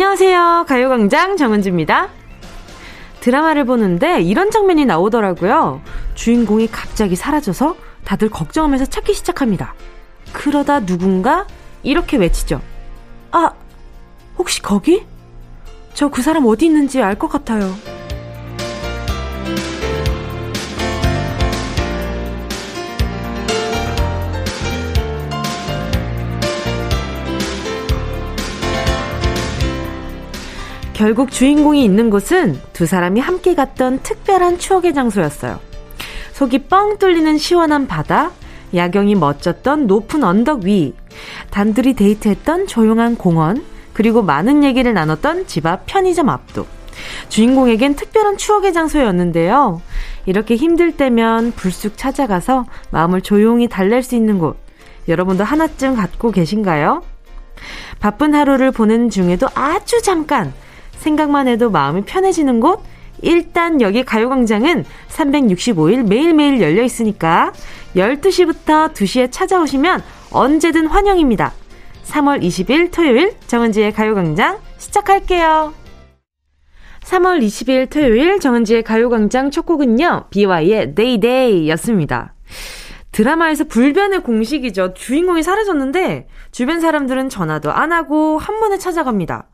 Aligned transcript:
안녕하세요. 0.00 0.66
가요광장 0.68 1.38
정은지입니다. 1.38 2.10
드라마를 3.20 3.64
보는데 3.64 4.20
이런 4.20 4.50
장면이 4.50 4.84
나오더라고요. 4.84 5.80
주인공이 6.14 6.66
갑자기 6.70 7.16
사라져서 7.16 7.76
다들 8.04 8.28
걱정하면서 8.28 8.84
찾기 8.84 9.14
시작합니다. 9.14 9.72
그러다 10.34 10.80
누군가 10.84 11.46
이렇게 11.82 12.18
외치죠. 12.18 12.60
아, 13.30 13.52
혹시 14.36 14.60
거기? 14.60 15.06
저 15.94 16.10
그 16.10 16.20
사람 16.20 16.44
어디 16.44 16.66
있는지 16.66 17.00
알 17.00 17.18
것 17.18 17.28
같아요. 17.28 17.72
결국 30.96 31.30
주인공이 31.30 31.84
있는 31.84 32.08
곳은 32.08 32.58
두 32.72 32.86
사람이 32.86 33.20
함께 33.20 33.54
갔던 33.54 33.98
특별한 34.02 34.56
추억의 34.56 34.94
장소였어요. 34.94 35.60
속이 36.32 36.68
뻥 36.68 36.96
뚫리는 36.96 37.36
시원한 37.36 37.86
바다, 37.86 38.30
야경이 38.74 39.14
멋졌던 39.14 39.88
높은 39.88 40.24
언덕 40.24 40.64
위, 40.64 40.94
단둘이 41.50 41.96
데이트했던 41.96 42.66
조용한 42.66 43.16
공원, 43.16 43.62
그리고 43.92 44.22
많은 44.22 44.64
얘기를 44.64 44.94
나눴던 44.94 45.46
집 45.46 45.66
앞 45.66 45.84
편의점 45.84 46.30
앞도. 46.30 46.64
주인공에겐 47.28 47.94
특별한 47.94 48.38
추억의 48.38 48.72
장소였는데요. 48.72 49.82
이렇게 50.24 50.56
힘들 50.56 50.96
때면 50.96 51.52
불쑥 51.52 51.98
찾아가서 51.98 52.64
마음을 52.90 53.20
조용히 53.20 53.68
달랠 53.68 54.02
수 54.02 54.14
있는 54.14 54.38
곳. 54.38 54.56
여러분도 55.08 55.44
하나쯤 55.44 55.94
갖고 55.94 56.30
계신가요? 56.30 57.02
바쁜 58.00 58.34
하루를 58.34 58.70
보낸 58.70 59.10
중에도 59.10 59.46
아주 59.54 60.00
잠깐 60.00 60.54
생각만 60.98 61.48
해도 61.48 61.70
마음이 61.70 62.02
편해지는 62.02 62.60
곳? 62.60 62.82
일단 63.22 63.80
여기 63.80 64.04
가요광장은 64.04 64.84
365일 65.08 66.06
매일매일 66.06 66.60
열려 66.60 66.82
있으니까 66.82 67.52
12시부터 67.94 68.92
2시에 68.92 69.32
찾아오시면 69.32 70.02
언제든 70.30 70.86
환영입니다. 70.86 71.52
3월 72.04 72.42
20일 72.42 72.92
토요일 72.92 73.34
정은지의 73.46 73.92
가요광장 73.92 74.58
시작할게요. 74.78 75.72
3월 77.00 77.40
20일 77.40 77.88
토요일 77.88 78.40
정은지의 78.40 78.82
가요광장 78.82 79.50
첫 79.50 79.64
곡은요, 79.64 80.24
BY의 80.30 80.94
Day 80.94 81.18
Day 81.18 81.68
였습니다. 81.70 82.34
드라마에서 83.16 83.64
불변의 83.64 84.22
공식이죠. 84.24 84.92
주인공이 84.92 85.42
사라졌는데 85.42 86.28
주변 86.50 86.80
사람들은 86.80 87.30
전화도 87.30 87.72
안 87.72 87.90
하고 87.90 88.36
한 88.36 88.60
번에 88.60 88.76
찾아갑니다. 88.76 89.48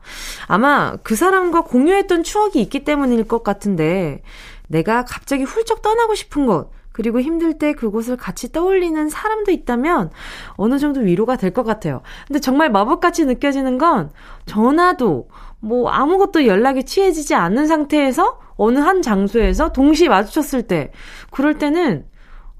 아마 0.47 0.97
그 1.01 1.15
사람과 1.15 1.61
공유했던 1.61 2.23
추억이 2.23 2.61
있기 2.61 2.83
때문일 2.83 3.23
것 3.23 3.41
같은데 3.41 4.21
내가 4.67 5.05
갑자기 5.05 5.43
훌쩍 5.43 5.81
떠나고 5.81 6.13
싶은 6.13 6.45
곳 6.45 6.71
그리고 6.91 7.21
힘들 7.21 7.57
때 7.57 7.71
그곳을 7.71 8.17
같이 8.17 8.51
떠올리는 8.51 9.07
사람도 9.07 9.51
있다면 9.51 10.11
어느 10.57 10.77
정도 10.77 10.99
위로가 10.99 11.37
될 11.37 11.53
것 11.53 11.63
같아요. 11.63 12.01
근데 12.27 12.41
정말 12.41 12.69
마법같이 12.69 13.23
느껴지는 13.23 13.77
건 13.77 14.11
전화도 14.45 15.29
뭐 15.61 15.89
아무것도 15.89 16.47
연락이 16.47 16.83
취해지지 16.83 17.33
않는 17.33 17.67
상태에서 17.67 18.41
어느 18.57 18.79
한 18.79 19.01
장소에서 19.01 19.71
동시에 19.71 20.09
마주쳤을 20.09 20.63
때 20.63 20.91
그럴 21.31 21.57
때는 21.57 22.11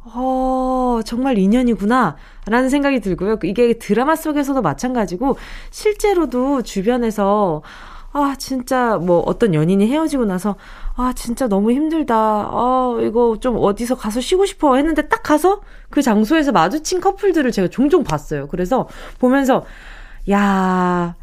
어, 0.06 1.00
정말 1.06 1.38
인연이구나. 1.38 2.18
라는 2.48 2.70
생각이 2.70 3.00
들고요. 3.00 3.38
이게 3.44 3.74
드라마 3.80 4.16
속에서도 4.16 4.62
마찬가지고, 4.62 5.38
실제로도 5.72 6.62
주변에서, 6.64 7.62
아, 8.12 8.36
진짜, 8.38 8.98
뭐, 8.98 9.20
어떤 9.26 9.54
연인이 9.54 9.88
헤어지고 9.88 10.26
나서, 10.26 10.56
아, 10.98 11.14
진짜 11.16 11.48
너무 11.48 11.72
힘들다. 11.72 12.16
아, 12.16 12.98
이거 13.02 13.38
좀 13.40 13.56
어디서 13.58 13.96
가서 13.96 14.20
쉬고 14.22 14.46
싶어. 14.46 14.76
했는데 14.76 15.08
딱 15.08 15.24
가서 15.24 15.62
그 15.90 16.02
장소에서 16.02 16.52
마주친 16.52 17.00
커플들을 17.00 17.52
제가 17.52 17.70
종종 17.70 18.04
봤어요. 18.04 18.48
그래서 18.50 18.88
보면서, 19.20 19.66
야, 20.30 21.16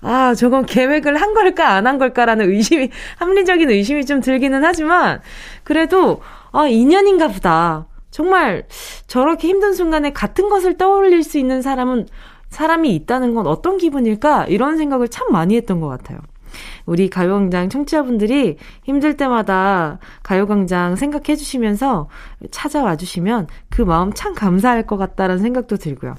아, 0.00 0.34
저건 0.34 0.64
계획을 0.66 1.20
한 1.20 1.34
걸까, 1.34 1.74
안 1.74 1.86
한 1.86 1.98
걸까라는 1.98 2.48
의심이, 2.50 2.90
합리적인 3.18 3.70
의심이 3.70 4.06
좀 4.06 4.20
들기는 4.20 4.64
하지만, 4.64 5.20
그래도, 5.64 6.22
아, 6.52 6.66
인연인가 6.66 7.28
보다. 7.28 7.86
정말 8.12 8.64
저렇게 9.08 9.48
힘든 9.48 9.72
순간에 9.72 10.12
같은 10.12 10.48
것을 10.48 10.76
떠올릴 10.76 11.24
수 11.24 11.38
있는 11.38 11.62
사람은 11.62 12.06
사람이 12.50 12.94
있다는 12.94 13.34
건 13.34 13.46
어떤 13.48 13.78
기분일까? 13.78 14.46
이런 14.46 14.76
생각을 14.76 15.08
참 15.08 15.32
많이 15.32 15.56
했던 15.56 15.80
것 15.80 15.88
같아요. 15.88 16.20
우리 16.84 17.08
가요광장 17.08 17.70
청취자분들이 17.70 18.58
힘들 18.84 19.16
때마다 19.16 19.98
가요광장 20.22 20.96
생각해 20.96 21.34
주시면서 21.34 22.08
찾아와 22.50 22.96
주시면 22.96 23.46
그 23.70 23.80
마음 23.80 24.12
참 24.12 24.34
감사할 24.34 24.86
것 24.86 24.98
같다라는 24.98 25.42
생각도 25.42 25.76
들고요. 25.76 26.14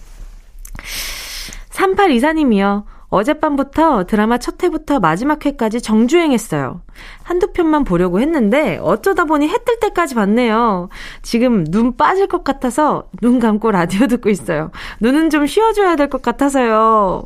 3824님이요. 1.70 2.86
어젯밤부터 3.14 4.06
드라마 4.06 4.40
첫 4.40 4.62
회부터 4.64 5.00
마지막 5.00 5.46
회까지 5.46 5.82
정주행했어요. 5.82 6.82
한두 7.24 7.52
편만 7.54 7.84
보려고 7.84 8.20
했는데 8.20 8.80
어쩌다 8.82 9.26
보니 9.26 9.48
해 9.48 9.58
뜰 9.64 9.80
때까지 9.80 10.16
봤네요. 10.16 10.90
지금 11.22 11.64
눈 11.66 11.96
빠질 11.96 12.28
것 12.28 12.44
같아서 12.44 13.06
눈 13.22 13.40
감고 13.40 13.72
라디오 13.72 14.08
듣고 14.08 14.30
있어요. 14.30 14.72
눈은 15.00 15.30
좀 15.30 15.46
쉬어줘야 15.46 15.96
될 15.96 16.10
것 16.10 16.22
같아서요. 16.22 17.24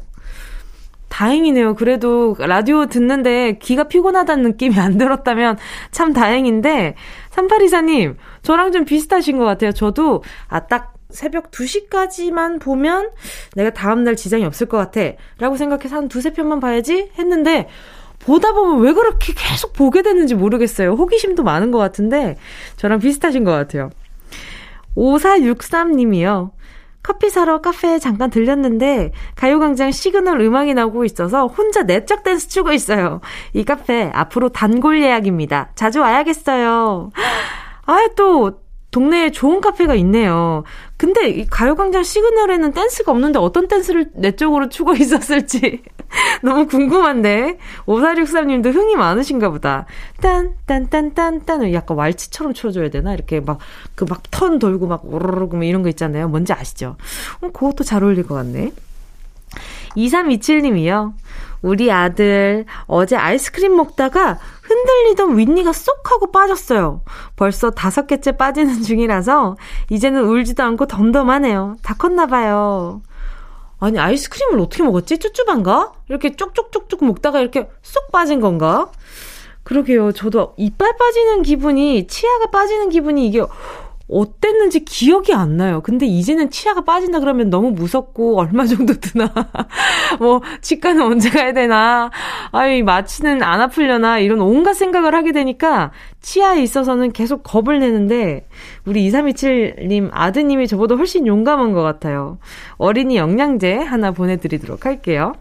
다행이네요. 1.09 1.75
그래도 1.75 2.35
라디오 2.37 2.85
듣는데 2.87 3.57
귀가 3.61 3.85
피곤하다는 3.85 4.43
느낌이 4.43 4.77
안 4.77 4.97
들었다면 4.97 5.57
참 5.91 6.11
다행인데, 6.13 6.95
3824님, 7.31 8.17
저랑 8.43 8.71
좀 8.73 8.83
비슷하신 8.85 9.37
것 9.37 9.45
같아요. 9.45 9.71
저도, 9.71 10.21
아, 10.49 10.67
딱 10.67 10.93
새벽 11.09 11.51
2시까지만 11.51 12.61
보면 12.61 13.11
내가 13.55 13.69
다음날 13.71 14.15
지장이 14.15 14.45
없을 14.45 14.67
것 14.67 14.77
같아. 14.77 15.01
라고 15.39 15.57
생각해서 15.57 15.95
한 15.95 16.07
두세 16.07 16.33
편만 16.33 16.59
봐야지 16.59 17.11
했는데, 17.17 17.67
보다 18.19 18.51
보면 18.53 18.81
왜 18.81 18.93
그렇게 18.93 19.33
계속 19.35 19.73
보게 19.73 20.01
되는지 20.01 20.35
모르겠어요. 20.35 20.93
호기심도 20.93 21.43
많은 21.43 21.71
것 21.71 21.77
같은데, 21.77 22.37
저랑 22.75 22.99
비슷하신 22.99 23.43
것 23.43 23.51
같아요. 23.51 23.89
5463님이요. 24.95 26.51
커피 27.03 27.29
사러 27.29 27.61
카페에 27.61 27.99
잠깐 27.99 28.29
들렸는데 28.29 29.13
가요광장 29.35 29.91
시그널 29.91 30.41
음악이 30.41 30.73
나오고 30.73 31.05
있어서 31.05 31.47
혼자 31.47 31.83
내적 31.83 32.23
댄스 32.23 32.49
추고 32.49 32.73
있어요. 32.73 33.21
이 33.53 33.63
카페 33.63 34.11
앞으로 34.13 34.49
단골 34.49 35.01
예약입니다. 35.01 35.69
자주 35.75 36.01
와야겠어요. 36.01 37.11
아, 37.85 38.07
또 38.17 38.59
동네에 38.91 39.31
좋은 39.31 39.61
카페가 39.61 39.95
있네요. 39.95 40.63
근데 40.95 41.27
이 41.29 41.45
가요광장 41.45 42.03
시그널에는 42.03 42.71
댄스가 42.71 43.11
없는데 43.11 43.37
어떤 43.37 43.67
댄스를 43.67 44.09
내 44.13 44.31
쪽으로 44.31 44.69
추고 44.69 44.93
있었을지 44.97 45.83
너무 46.41 46.67
궁금한데 46.67 47.57
5463님도 47.85 48.73
흥이 48.73 48.95
많으신가 48.95 49.49
보다. 49.49 49.85
딴딴딴 50.21 51.13
딴딴 51.13 51.73
약간 51.73 51.97
왈츠처럼 51.97 52.53
추어줘야 52.53 52.89
되나 52.89 53.13
이렇게 53.13 53.39
막 53.41 53.59
그 53.95 54.05
막 54.05 54.23
턴 54.31 54.57
돌고 54.59 54.87
막 54.87 55.03
오르르 55.05 55.47
뭐 55.51 55.63
이런 55.63 55.83
거 55.83 55.89
있잖아요. 55.89 56.27
뭔지 56.29 56.53
아시죠? 56.53 56.95
어, 57.41 57.51
그것도 57.51 57.83
잘 57.83 58.03
어울릴 58.03 58.25
것 58.25 58.35
같네. 58.35 58.71
2327님이요. 59.95 61.13
우리 61.61 61.91
아들 61.91 62.65
어제 62.85 63.15
아이스크림 63.15 63.75
먹다가 63.75 64.37
흔들리던 64.67 65.37
윗니가 65.37 65.71
쏙 65.73 66.11
하고 66.11 66.31
빠졌어요. 66.31 67.01
벌써 67.35 67.71
다섯 67.71 68.05
개째 68.05 68.33
빠지는 68.33 68.81
중이라서 68.83 69.55
이제는 69.89 70.25
울지도 70.25 70.63
않고 70.63 70.87
덤덤하네요. 70.87 71.77
다 71.81 71.95
컸나봐요. 71.97 73.01
아니, 73.79 73.99
아이스크림을 73.99 74.59
어떻게 74.59 74.83
먹었지? 74.83 75.19
쭈쭈반가? 75.19 75.93
이렇게 76.09 76.35
쪽쪽쪽쪽 76.35 77.05
먹다가 77.05 77.39
이렇게 77.39 77.69
쏙 77.81 78.11
빠진 78.11 78.41
건가? 78.41 78.91
그러게요. 79.63 80.11
저도 80.13 80.53
이빨 80.57 80.97
빠지는 80.97 81.43
기분이, 81.43 82.07
치아가 82.07 82.47
빠지는 82.47 82.89
기분이 82.89 83.27
이게 83.27 83.43
어땠는지 84.09 84.85
기억이 84.85 85.33
안 85.33 85.57
나요. 85.57 85.81
근데 85.81 86.05
이제는 86.05 86.49
치아가 86.49 86.81
빠진다 86.81 87.19
그러면 87.19 87.49
너무 87.49 87.71
무섭고 87.71 88.39
얼마 88.39 88.65
정도 88.65 88.93
드나? 88.93 89.31
뭐 90.19 90.41
치과는 90.61 91.01
언제 91.01 91.29
가야 91.29 91.53
되나? 91.53 92.09
아이 92.51 92.83
마취는 92.83 93.43
안 93.43 93.61
아플려나? 93.61 94.19
이런 94.19 94.39
온갖 94.39 94.73
생각을 94.73 95.13
하게 95.13 95.33
되니까 95.33 95.91
치아에 96.21 96.61
있어서는 96.61 97.11
계속 97.11 97.43
겁을 97.43 97.79
내는데 97.79 98.47
우리 98.85 99.09
2327님 99.09 100.09
아드님이 100.11 100.67
저보다 100.67 100.95
훨씬 100.95 101.27
용감한 101.27 101.73
것 101.73 101.81
같아요. 101.81 102.37
어린이 102.77 103.17
영양제 103.17 103.75
하나 103.75 104.11
보내드리도록 104.11 104.85
할게요. 104.85 105.33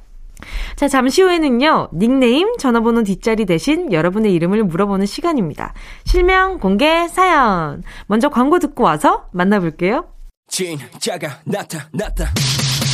자, 0.76 0.88
잠시 0.88 1.22
후에는요, 1.22 1.88
닉네임, 1.94 2.56
전화번호 2.58 3.02
뒷자리 3.02 3.46
대신 3.46 3.92
여러분의 3.92 4.32
이름을 4.34 4.64
물어보는 4.64 5.06
시간입니다. 5.06 5.72
실명 6.04 6.58
공개 6.58 7.08
사연. 7.08 7.82
먼저 8.06 8.28
광고 8.28 8.58
듣고 8.58 8.84
와서 8.84 9.28
만나볼게요. 9.32 10.06
진짜가 10.48 11.40
나타났다. 11.44 12.32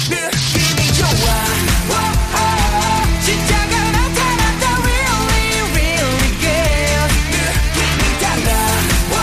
느낌이 0.09 0.93
좋아. 0.99 1.07
오, 1.91 1.95
오, 2.33 3.21
진짜가 3.21 3.75
나타났다. 3.93 4.65
Really, 4.83 5.59
really 5.73 6.31
good. 6.41 7.11
느낌이 7.37 8.03
달라. 8.23 8.49
오, 9.13 9.15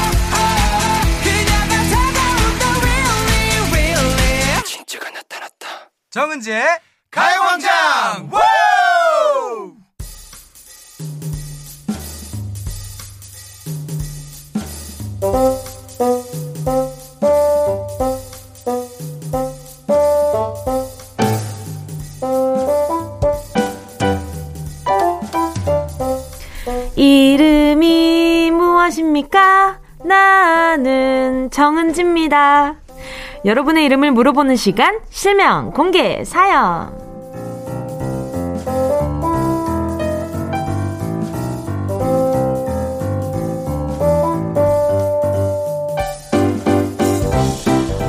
그녀가 1.23 1.73
다가온다. 1.89 2.63
Really, 2.83 3.71
really. 3.71 4.63
진짜가 4.65 5.09
나타났다. 5.09 5.65
정은지의 6.11 6.63
가요광장 7.11 8.29
이름이 26.95 28.51
무엇입니까? 28.51 29.79
나는 30.03 31.49
정은지입니다. 31.49 32.75
여러분의 33.45 33.85
이름을 33.85 34.11
물어보는 34.11 34.55
시간, 34.55 34.99
실명, 35.09 35.71
공개, 35.71 36.23
사연. 36.25 36.93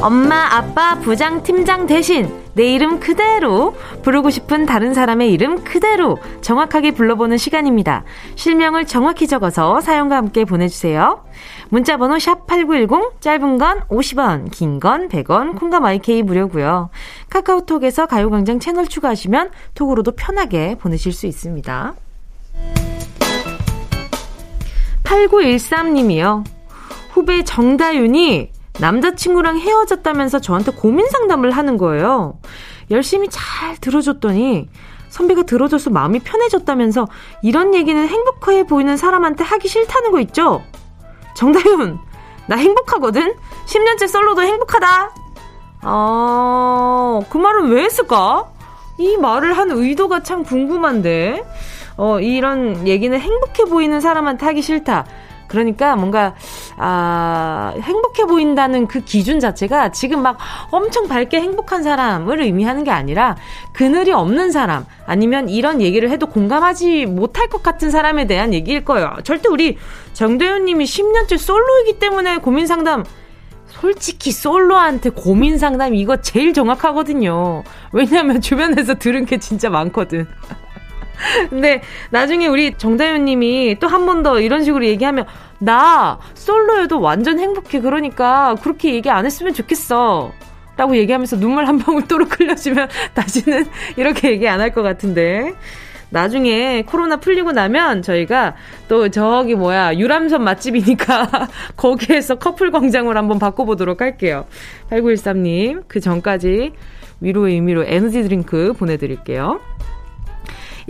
엄마, 0.03 0.57
아빠, 0.57 0.99
부장, 0.99 1.43
팀장 1.43 1.87
대신 1.87 2.40
내 2.55 2.73
이름 2.73 3.01
그대로 3.01 3.75
부르고 4.03 4.31
싶은 4.31 4.67
다른 4.67 4.95
사람의 4.95 5.33
이름 5.33 5.63
그대로 5.65 6.19
정확하게 6.41 6.93
불러보는 6.93 7.37
시간입니다. 7.37 8.05
실명을 8.35 8.87
정확히 8.87 9.27
적어서 9.27 9.81
사연과 9.81 10.17
함께 10.17 10.45
보내주세요. 10.45 11.25
문자번호 11.69 12.19
샵 12.19 12.47
8910 12.47 13.21
짧은 13.21 13.59
건 13.59 13.81
50원 13.89 14.51
긴 14.51 14.81
건 14.81 15.09
100원 15.09 15.59
콩과 15.59 15.81
마이케이 15.81 16.23
무료고요. 16.23 16.91
카카오톡에서 17.29 18.07
가요광장 18.07 18.59
채널 18.61 18.87
추가하시면 18.87 19.51
톡으로도 19.75 20.13
편하게 20.13 20.77
보내실 20.77 21.13
수 21.13 21.27
있습니다. 21.27 21.95
8913님이요. 25.05 26.45
후배 27.11 27.43
정다윤이 27.43 28.50
남자친구랑 28.79 29.59
헤어졌다면서 29.59 30.41
저한테 30.41 30.73
고민 30.73 31.07
상담을 31.09 31.51
하는 31.51 31.77
거예요. 31.77 32.39
열심히 32.91 33.29
잘 33.31 33.77
들어줬더니 33.77 34.69
선배가 35.09 35.43
들어줘서 35.43 35.91
마음이 35.91 36.21
편해졌다면서 36.21 37.09
이런 37.43 37.75
얘기는 37.75 38.07
행복해 38.07 38.65
보이는 38.65 38.97
사람한테 38.97 39.45
하기 39.45 39.69
싫다는 39.69 40.13
거 40.13 40.21
있죠? 40.21 40.63
정다윤, 41.35 41.99
나 42.47 42.57
행복하거든? 42.57 43.35
10년째 43.67 44.09
솔로도 44.09 44.43
행복하다! 44.43 45.15
어, 45.83 47.21
그 47.29 47.39
말은 47.39 47.71
왜 47.71 47.85
했을까? 47.85 48.51
이 48.99 49.17
말을 49.17 49.57
한 49.57 49.71
의도가 49.71 50.23
참 50.23 50.45
궁금한데, 50.45 51.45
어, 51.97 52.21
이런 52.21 52.87
얘기는 52.87 53.19
행복해 53.19 53.65
보이는 53.65 54.01
사람한테 54.01 54.47
하기 54.47 54.63
싫다. 54.63 55.07
그러니까 55.51 55.97
뭔가 55.97 56.35
아 56.77 57.75
행복해 57.81 58.25
보인다는 58.25 58.87
그 58.87 59.01
기준 59.01 59.41
자체가 59.41 59.91
지금 59.91 60.23
막 60.23 60.39
엄청 60.71 61.09
밝게 61.09 61.41
행복한 61.41 61.83
사람을 61.83 62.41
의미하는 62.41 62.85
게 62.85 62.93
아니라 62.93 63.37
그늘이 63.73 64.13
없는 64.13 64.53
사람 64.53 64.87
아니면 65.07 65.49
이런 65.49 65.83
얘기를 65.83 66.09
해도 66.11 66.27
공감하지 66.27 67.07
못할 67.07 67.49
것 67.49 67.65
같은 67.65 67.91
사람에 67.91 68.29
대한 68.29 68.55
얘기일 68.55 68.85
거예요. 68.85 69.17
절대 69.25 69.49
우리 69.49 69.77
정대현 70.13 70.67
님이 70.67 70.85
10년째 70.85 71.37
솔로이기 71.37 71.99
때문에 71.99 72.39
고민 72.39 72.69
상담 72.69 73.05
솔직히 73.67 74.31
솔로한테 74.31 75.11
고민 75.11 75.59
상담 75.59 75.95
이거 75.95 76.21
제일 76.21 76.53
정확하거든요. 76.53 77.65
왜냐면 77.93 78.41
주변에서 78.41 78.95
들은 78.95 79.25
게 79.27 79.39
진짜 79.39 79.69
많거든. 79.69 80.29
근데 81.51 81.83
나중에 82.11 82.47
우리 82.47 82.75
정다윤 82.77 83.25
님이 83.25 83.77
또 83.81 83.89
한 83.89 84.07
번 84.07 84.23
더 84.23 84.41
이런 84.41 84.65
식으로 84.65 84.85
얘기하면 84.87 85.27
나 85.59 86.19
솔로여도 86.35 87.01
완전 87.01 87.39
행복해. 87.39 87.81
그러니까 87.81 88.55
그렇게 88.63 88.95
얘기 88.95 89.11
안 89.11 89.25
했으면 89.27 89.53
좋겠어. 89.55 90.33
라고 90.77 90.97
얘기하면서 90.97 91.39
눈물 91.39 91.67
한 91.67 91.79
방울 91.79 92.07
또록 92.09 92.39
흘려주면 92.41 92.89
다시는 93.15 93.67
이렇게 93.97 94.31
얘기 94.31 94.49
안 94.49 94.61
할 94.61 94.73
것 94.73 94.83
같은데. 94.83 95.53
나중에 96.13 96.83
코로나 96.83 97.19
풀리고 97.19 97.53
나면 97.53 98.03
저희가 98.03 98.57
또 98.89 99.11
저기 99.11 99.55
뭐야 99.55 99.95
유람선 99.97 100.43
맛집이니까 100.43 101.49
거기에서 101.77 102.35
커플 102.37 102.71
광장으로 102.73 103.17
한번 103.17 103.39
바꿔보도록 103.39 104.01
할게요. 104.01 104.47
8913님 104.91 105.85
그 105.87 106.01
전까지 106.01 106.73
위로의 107.21 107.55
의미로 107.55 107.85
에너지 107.85 108.23
드링크 108.23 108.73
보내드릴게요. 108.73 109.61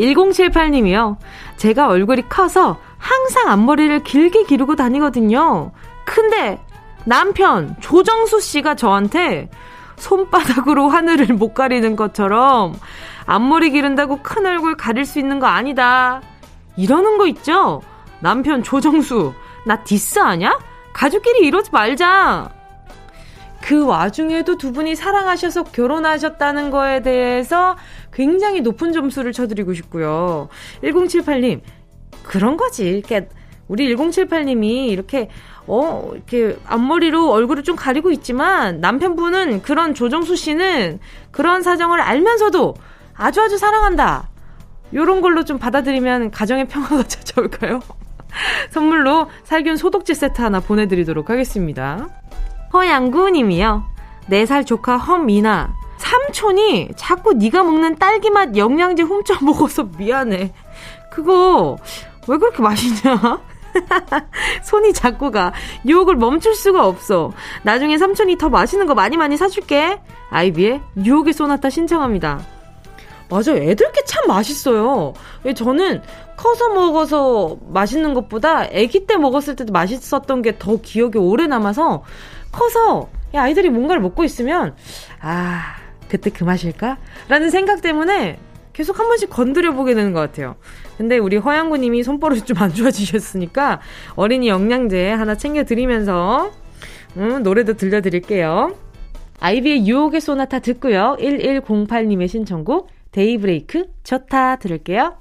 1078님이요. 0.00 1.16
제가 1.56 1.88
얼굴이 1.88 2.28
커서 2.28 2.78
항상 2.98 3.48
앞머리를 3.48 4.02
길게 4.02 4.44
기르고 4.44 4.76
다니거든요. 4.76 5.72
근데 6.04 6.60
남편 7.04 7.76
조정수 7.80 8.40
씨가 8.40 8.74
저한테 8.74 9.48
손바닥으로 9.96 10.88
하늘을 10.88 11.34
못 11.34 11.54
가리는 11.54 11.96
것처럼 11.96 12.74
앞머리 13.26 13.70
기른다고 13.70 14.20
큰 14.22 14.46
얼굴 14.46 14.76
가릴 14.76 15.04
수 15.04 15.18
있는 15.18 15.38
거 15.38 15.46
아니다. 15.46 16.20
이러는 16.76 17.18
거 17.18 17.26
있죠? 17.28 17.82
남편 18.20 18.62
조정수, 18.62 19.32
나 19.66 19.82
디스 19.84 20.18
아냐? 20.18 20.58
가족끼리 20.92 21.46
이러지 21.46 21.70
말자. 21.72 22.59
그 23.62 23.84
와중에도 23.84 24.56
두 24.56 24.72
분이 24.72 24.96
사랑하셔서 24.96 25.64
결혼하셨다는 25.64 26.70
거에 26.70 27.02
대해서 27.02 27.76
굉장히 28.12 28.60
높은 28.60 28.92
점수를 28.92 29.32
쳐드리고 29.32 29.74
싶고요. 29.74 30.48
1078님, 30.82 31.60
그런 32.22 32.56
거지. 32.56 33.02
그러니까 33.04 33.32
우리 33.68 33.94
1078님이 33.94 34.88
이렇게 34.88 35.28
어, 35.66 36.10
이렇게 36.14 36.58
앞머리로 36.66 37.30
얼굴을 37.30 37.62
좀 37.62 37.76
가리고 37.76 38.10
있지만 38.10 38.80
남편분은 38.80 39.62
그런 39.62 39.94
조정수 39.94 40.34
씨는 40.34 40.98
그런 41.30 41.62
사정을 41.62 42.00
알면서도 42.00 42.74
아주 43.14 43.40
아주 43.40 43.58
사랑한다. 43.58 44.30
요런 44.92 45.20
걸로 45.20 45.44
좀 45.44 45.58
받아들이면 45.58 46.32
가정의 46.32 46.66
평화가 46.66 47.04
찾아올까요? 47.06 47.80
선물로 48.70 49.28
살균 49.44 49.76
소독제 49.76 50.14
세트 50.14 50.40
하나 50.40 50.60
보내드리도록 50.60 51.30
하겠습니다. 51.30 52.08
허양구 52.72 53.30
님이요. 53.30 53.84
4살 54.30 54.66
조카 54.66 54.96
험미나. 54.96 55.74
삼촌이 55.98 56.90
자꾸 56.96 57.34
네가 57.34 57.62
먹는 57.62 57.96
딸기맛 57.96 58.56
영양제 58.56 59.02
훔쳐 59.02 59.34
먹어서 59.42 59.84
미안해. 59.98 60.52
그거 61.10 61.76
왜 62.28 62.36
그렇게 62.38 62.62
맛있냐? 62.62 63.40
손이 64.64 64.92
자꾸 64.92 65.30
가. 65.30 65.52
유혹을 65.86 66.16
멈출 66.16 66.54
수가 66.54 66.86
없어. 66.86 67.32
나중에 67.62 67.98
삼촌이 67.98 68.38
더 68.38 68.48
맛있는 68.48 68.86
거 68.86 68.94
많이 68.94 69.16
많이 69.16 69.36
사줄게. 69.36 70.00
아이비의 70.30 70.80
유혹의 71.04 71.32
소나타 71.32 71.70
신청합니다. 71.70 72.40
맞아요. 73.28 73.62
애들 73.62 73.92
게참 73.92 74.26
맛있어요. 74.26 75.12
저는 75.54 76.02
커서 76.36 76.68
먹어서 76.70 77.58
맛있는 77.68 78.14
것보다 78.14 78.62
아기 78.62 79.06
때 79.06 79.16
먹었을 79.16 79.54
때도 79.54 79.72
맛있었던 79.72 80.42
게 80.42 80.58
더 80.58 80.78
기억에 80.80 81.18
오래 81.18 81.46
남아서 81.46 82.02
커서 82.52 83.08
아이들이 83.34 83.70
뭔가를 83.70 84.02
먹고 84.02 84.24
있으면 84.24 84.74
아 85.20 85.76
그때 86.08 86.30
그 86.30 86.44
맛일까? 86.44 86.98
라는 87.28 87.50
생각 87.50 87.82
때문에 87.82 88.38
계속 88.72 88.98
한 88.98 89.08
번씩 89.08 89.30
건드려 89.30 89.72
보게 89.72 89.94
되는 89.94 90.12
것 90.12 90.20
같아요. 90.20 90.56
근데 90.98 91.18
우리 91.18 91.36
허양구님이 91.36 92.02
손버릇이 92.02 92.42
좀 92.42 92.58
안 92.60 92.72
좋아지셨으니까 92.74 93.80
어린이 94.16 94.48
영양제 94.48 95.10
하나 95.12 95.34
챙겨드리면서 95.36 96.50
음, 97.16 97.42
노래도 97.42 97.74
들려드릴게요. 97.74 98.74
아이비의 99.40 99.86
유혹의 99.88 100.20
소나타 100.20 100.58
듣고요. 100.58 101.16
1108님의 101.20 102.28
신청곡 102.28 102.88
데이브레이크 103.12 103.86
좋다 104.04 104.56
들을게요. 104.56 105.16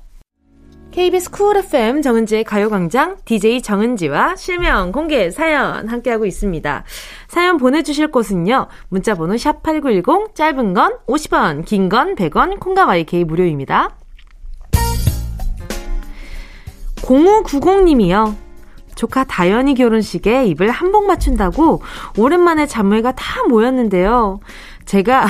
KBS 0.91 1.29
쿨 1.29 1.58
FM 1.58 2.01
정은지의 2.01 2.43
가요광장 2.43 3.17
DJ 3.24 3.62
정은지와 3.62 4.36
실명 4.36 4.91
공개 4.91 5.29
사연 5.29 5.88
함께하고 5.88 6.25
있습니다. 6.25 6.84
사연 7.27 7.58
보내주실 7.58 8.08
곳은요. 8.12 8.67
문자번호 8.89 9.36
샵8910 9.36 10.34
짧은 10.36 10.74
건 10.74 10.98
50원 11.08 11.65
긴 11.65 11.89
건 11.89 12.15
100원 12.15 12.60
콩과 12.60 12.86
마이케이 12.86 13.24
무료입니다. 13.24 13.96
0590님이요. 16.98 18.36
조카 18.96 19.24
다현이 19.24 19.75
결혼식에 19.75 20.46
입을 20.48 20.69
한복 20.72 21.05
맞춘다고 21.08 21.81
오랜만에 22.17 22.65
자매가 22.65 23.13
다 23.13 23.43
모였는데요. 23.48 24.39
제가 24.86 25.25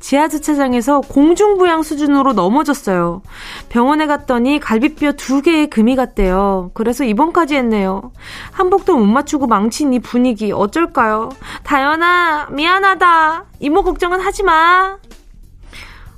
지하 0.00 0.28
주차장에서 0.28 1.02
공중부양 1.02 1.82
수준으로 1.82 2.32
넘어졌어요. 2.32 3.22
병원에 3.68 4.06
갔더니 4.06 4.58
갈비뼈 4.58 5.12
두 5.12 5.42
개에 5.42 5.66
금이 5.66 5.94
갔대요. 5.94 6.70
그래서 6.74 7.04
입원까지 7.04 7.54
했네요. 7.56 8.10
한복도 8.50 8.96
못 8.96 9.04
맞추고 9.04 9.46
망친 9.46 9.92
이 9.92 9.98
분위기 10.00 10.52
어쩔까요? 10.52 11.28
다연아 11.62 12.48
미안하다. 12.50 13.44
이모 13.60 13.82
걱정은 13.82 14.20
하지 14.20 14.42
마. 14.42 14.96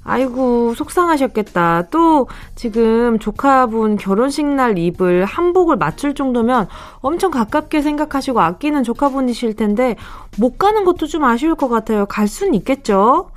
아이고, 0.04 0.74
속상하셨겠다. 0.74 1.88
또, 1.90 2.28
지금 2.54 3.18
조카분 3.18 3.96
결혼식 3.96 4.44
날 4.44 4.76
입을 4.76 5.24
한복을 5.24 5.76
맞출 5.76 6.14
정도면 6.14 6.68
엄청 6.96 7.30
가깝게 7.30 7.82
생각하시고 7.82 8.40
아끼는 8.40 8.82
조카분이실 8.82 9.54
텐데, 9.54 9.96
못 10.38 10.58
가는 10.58 10.84
것도 10.84 11.06
좀 11.06 11.24
아쉬울 11.24 11.54
것 11.54 11.68
같아요. 11.68 12.06
갈 12.06 12.26
수는 12.26 12.54
있겠죠? 12.54 13.30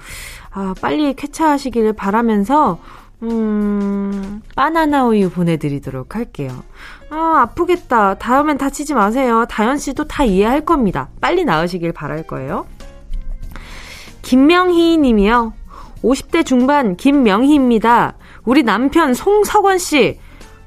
아, 0.52 0.74
빨리 0.82 1.14
쾌차하시기를 1.14 1.94
바라면서, 1.94 2.80
음, 3.24 4.42
바나나 4.56 5.06
우유 5.06 5.30
보내드리도록 5.30 6.16
할게요. 6.16 6.52
아, 7.10 7.42
아프겠다. 7.42 8.16
다음엔 8.16 8.58
다치지 8.58 8.94
마세요. 8.94 9.46
다현씨도 9.50 10.06
다 10.06 10.24
이해할 10.24 10.62
겁니다. 10.62 11.10
빨리 11.22 11.46
나으시길 11.46 11.94
바랄 11.94 12.26
거예요. 12.26 12.66
김명희 14.22 14.98
님이요. 14.98 15.54
50대 16.06 16.46
중반 16.46 16.96
김명희입니다. 16.96 18.16
우리 18.44 18.64
남편 18.64 19.14
송석원 19.14 19.80
씨, 19.80 20.20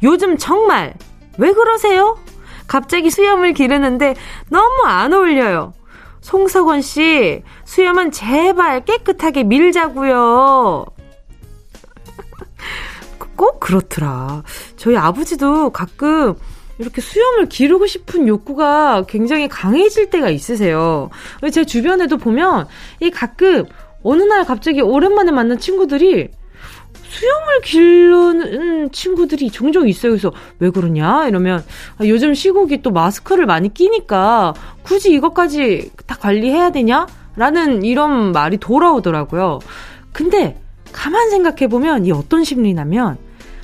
요즘 0.03 0.37
정말 0.37 0.95
왜 1.39 1.53
그러세요? 1.53 2.19
갑자기 2.67 3.11
수염을 3.11 3.53
기르는데 3.53 4.15
너무 4.51 4.85
안 4.85 5.13
어울려요. 5.13 5.73
송석원 6.21 6.83
씨, 6.83 7.43
수염은 7.65 8.11
제발 8.11 8.85
깨끗하게 8.85 9.45
밀자고요. 9.45 10.87
꼭 13.37 13.61
그렇더라. 13.61 14.43
저희 14.77 14.97
아버지도 14.97 15.71
가끔 15.71 16.35
이렇게 16.79 17.01
수염을 17.01 17.49
기르고 17.49 17.87
싶은 17.87 18.27
욕구가 18.27 19.05
굉장히 19.09 19.49
강해질 19.49 20.11
때가 20.11 20.31
있으세요. 20.31 21.11
제 21.53 21.65
주변에도 21.65 22.19
보면 22.19 22.67
이 23.01 23.11
가끔 23.11 23.67
어느 24.03 24.23
날 24.23 24.45
갑자기 24.45 24.81
오랜만에 24.81 25.33
만난 25.33 25.59
친구들이 25.59 26.29
수염을 27.09 27.61
기르는 27.65 28.93
친구들이 28.93 29.51
종종 29.51 29.89
있어요. 29.89 30.13
그래서 30.13 30.33
왜 30.59 30.71
그러냐? 30.71 31.27
이러면 31.27 31.65
아, 31.99 32.07
요즘 32.07 32.35
시국이 32.35 32.83
또 32.83 32.91
마스크를 32.91 33.47
많이 33.47 33.73
끼니까 33.73 34.55
굳이 34.83 35.13
이것까지 35.13 35.93
다 36.07 36.17
관리해야 36.17 36.71
되냐? 36.71 37.07
라는 37.37 37.85
이런 37.85 38.33
말이 38.33 38.57
돌아오더라고요. 38.59 39.61
근데 40.13 40.61
가만 40.93 41.31
생각해 41.31 41.69
보면 41.69 42.05
이 42.05 42.13
어떤 42.13 42.45
심리냐면 42.45 43.17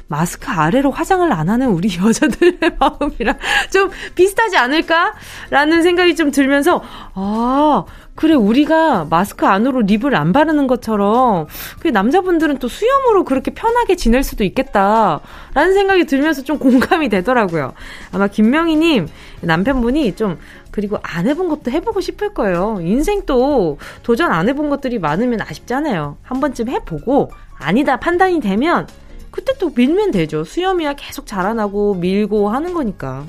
마스크 0.06 0.50
아래로 0.50 0.90
화장을 0.90 1.30
안 1.32 1.48
하는 1.48 1.68
우리 1.68 1.88
여자들의 1.98 2.58
마음이랑 2.78 3.38
좀 3.72 3.90
비슷하지 4.14 4.56
않을까라는 4.56 5.82
생각이 5.82 6.14
좀 6.16 6.30
들면서 6.30 6.82
아 7.14 7.84
그래 8.14 8.34
우리가 8.34 9.06
마스크 9.10 9.44
안으로 9.44 9.80
립을 9.82 10.14
안 10.14 10.32
바르는 10.32 10.66
것처럼 10.66 11.46
그 11.80 11.88
남자분들은 11.88 12.58
또 12.58 12.68
수염으로 12.68 13.24
그렇게 13.24 13.52
편하게 13.52 13.96
지낼 13.96 14.22
수도 14.22 14.44
있겠다라는 14.44 15.74
생각이 15.74 16.04
들면서 16.04 16.42
좀 16.42 16.58
공감이 16.58 17.08
되더라고요. 17.08 17.72
아마 18.12 18.28
김명희님 18.28 19.08
남편분이 19.40 20.14
좀 20.14 20.38
그리고 20.70 20.98
안 21.02 21.26
해본 21.26 21.48
것도 21.48 21.70
해보고 21.70 22.00
싶을 22.00 22.34
거예요. 22.34 22.78
인생 22.82 23.22
또 23.26 23.78
도전 24.02 24.32
안 24.32 24.48
해본 24.48 24.70
것들이 24.70 24.98
많으면 24.98 25.40
아쉽잖아요. 25.40 26.18
한 26.22 26.40
번쯤 26.40 26.68
해보고 26.68 27.30
아니다 27.58 27.98
판단이 27.98 28.40
되면 28.40 28.86
그때 29.34 29.52
또 29.58 29.72
밀면 29.74 30.12
되죠. 30.12 30.44
수염이야 30.44 30.92
계속 30.92 31.26
자라나고 31.26 31.94
밀고 31.94 32.50
하는 32.50 32.72
거니까. 32.72 33.26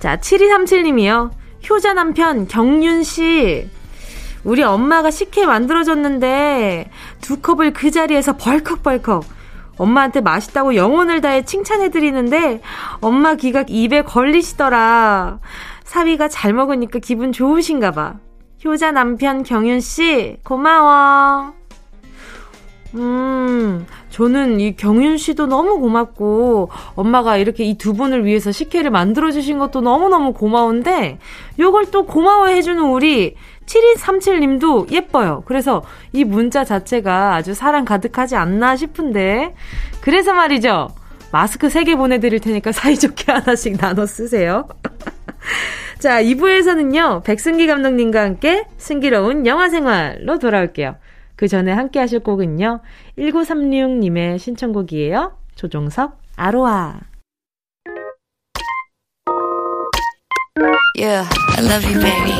자, 0.00 0.16
7237님이요. 0.16 1.30
효자 1.68 1.92
남편 1.92 2.48
경윤씨. 2.48 3.68
우리 4.44 4.62
엄마가 4.62 5.10
식혜 5.10 5.44
만들어줬는데 5.44 6.90
두 7.20 7.40
컵을 7.40 7.74
그 7.74 7.90
자리에서 7.90 8.38
벌컥벌컥 8.38 9.24
엄마한테 9.76 10.22
맛있다고 10.22 10.74
영혼을 10.74 11.20
다해 11.20 11.44
칭찬해드리는데 11.44 12.62
엄마 13.02 13.34
기가 13.34 13.66
입에 13.68 14.02
걸리시더라. 14.02 15.38
사위가 15.84 16.28
잘 16.28 16.54
먹으니까 16.54 16.98
기분 17.00 17.30
좋으신가 17.30 17.90
봐. 17.90 18.14
효자 18.64 18.92
남편 18.92 19.42
경윤씨 19.42 20.38
고마워. 20.44 21.63
음, 22.94 23.86
저는 24.10 24.60
이 24.60 24.76
경윤 24.76 25.16
씨도 25.16 25.46
너무 25.46 25.80
고맙고, 25.80 26.70
엄마가 26.94 27.36
이렇게 27.36 27.64
이 27.64 27.76
두 27.76 27.92
분을 27.92 28.24
위해서 28.24 28.52
식혜를 28.52 28.90
만들어주신 28.90 29.58
것도 29.58 29.80
너무너무 29.80 30.32
고마운데, 30.32 31.18
요걸 31.58 31.90
또 31.90 32.06
고마워해주는 32.06 32.80
우리 32.82 33.34
7237님도 33.66 34.92
예뻐요. 34.92 35.42
그래서 35.46 35.82
이 36.12 36.24
문자 36.24 36.64
자체가 36.64 37.34
아주 37.34 37.52
사랑 37.54 37.84
가득하지 37.84 38.36
않나 38.36 38.76
싶은데, 38.76 39.54
그래서 40.00 40.32
말이죠. 40.32 40.88
마스크 41.32 41.66
3개 41.66 41.96
보내드릴 41.96 42.38
테니까 42.38 42.70
사이좋게 42.70 43.24
하나씩 43.32 43.76
나눠 43.76 44.06
쓰세요. 44.06 44.68
자, 45.98 46.22
2부에서는요, 46.22 47.24
백승기 47.24 47.66
감독님과 47.66 48.20
함께 48.22 48.66
승기로운 48.76 49.46
영화 49.46 49.68
생활로 49.68 50.38
돌아올게요. 50.38 50.94
그 51.36 51.48
전에 51.48 51.72
함께 51.72 51.98
하실 51.98 52.20
곡은요. 52.20 52.80
1936님의 53.18 54.38
신청곡이에요. 54.38 55.36
조종석, 55.56 56.18
아로아. 56.36 57.00
Yeah, 60.96 61.28
I 61.58 61.62
love 61.62 61.84
you, 61.84 61.98
baby. 62.00 62.38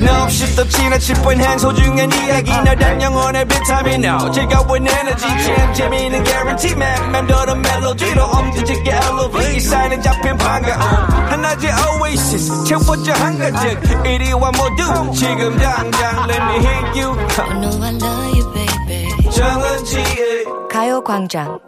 No, 0.00 0.26
she's 0.28 0.56
the 0.56 0.64
china 0.64 0.98
chip 0.98 1.18
when 1.26 1.38
hands 1.38 1.62
hold 1.62 1.78
you 1.78 1.92
and 1.92 2.14
이야기 2.16 2.50
너란 2.50 3.02
영혼의 3.02 3.44
비타민 3.46 4.02
No, 4.02 4.30
즐거운 4.32 4.88
에너지 4.88 5.26
참 5.26 5.74
재미있는 5.74 6.24
guarantee 6.24 6.72
man 6.72 7.12
맴도는 7.12 7.60
멜로디로 7.60 8.24
엄지짓게 8.24 8.90
elevate 8.90 9.49
사인은 9.60 10.02
잡힌 10.02 10.36
반가움 10.36 10.80
하나의 10.80 11.72
oasis 12.00 12.64
채워져 12.64 13.12
한가득 13.12 14.06
이리 14.06 14.32
와 14.32 14.50
모두 14.52 15.12
지금 15.14 15.56
당장 15.58 16.28
let 16.28 16.42
me 16.42 16.54
hit 16.66 17.00
you. 17.00 17.12
I 17.38 17.60
know 17.60 17.82
I 17.82 17.94
love 17.94 18.38
you, 18.38 18.52
baby. 18.52 19.30
정은지의 19.30 20.44
가요광장 20.70 21.58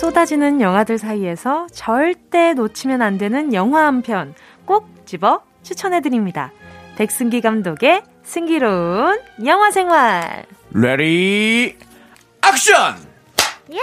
쏟아지는 0.00 0.60
영화들 0.60 0.96
사이에서 0.98 1.66
절대 1.72 2.54
놓치면 2.54 3.02
안 3.02 3.18
되는 3.18 3.52
영화 3.52 3.86
한 3.86 4.02
편 4.02 4.34
꼭 4.64 4.86
집어 5.06 5.42
추천해드립니다. 5.62 6.52
백승기 6.96 7.40
감독의 7.40 8.02
승기로운 8.22 9.18
영화 9.44 9.70
생활. 9.70 10.44
Ready 10.72 11.76
action! 12.46 12.96
예! 13.72 13.78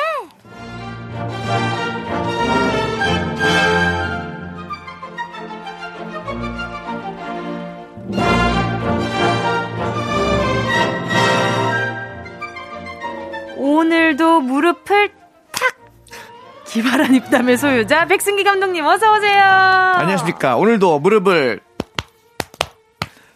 오늘도 13.57 14.41
무릎을 14.41 15.09
기발한 16.75 17.15
입담의 17.15 17.57
소유자 17.57 18.05
백승기 18.05 18.43
감독님 18.43 18.85
어서 18.85 19.15
오세요. 19.15 19.41
안녕하십니까. 19.41 20.57
오늘도 20.57 20.99
무릎을 20.99 21.61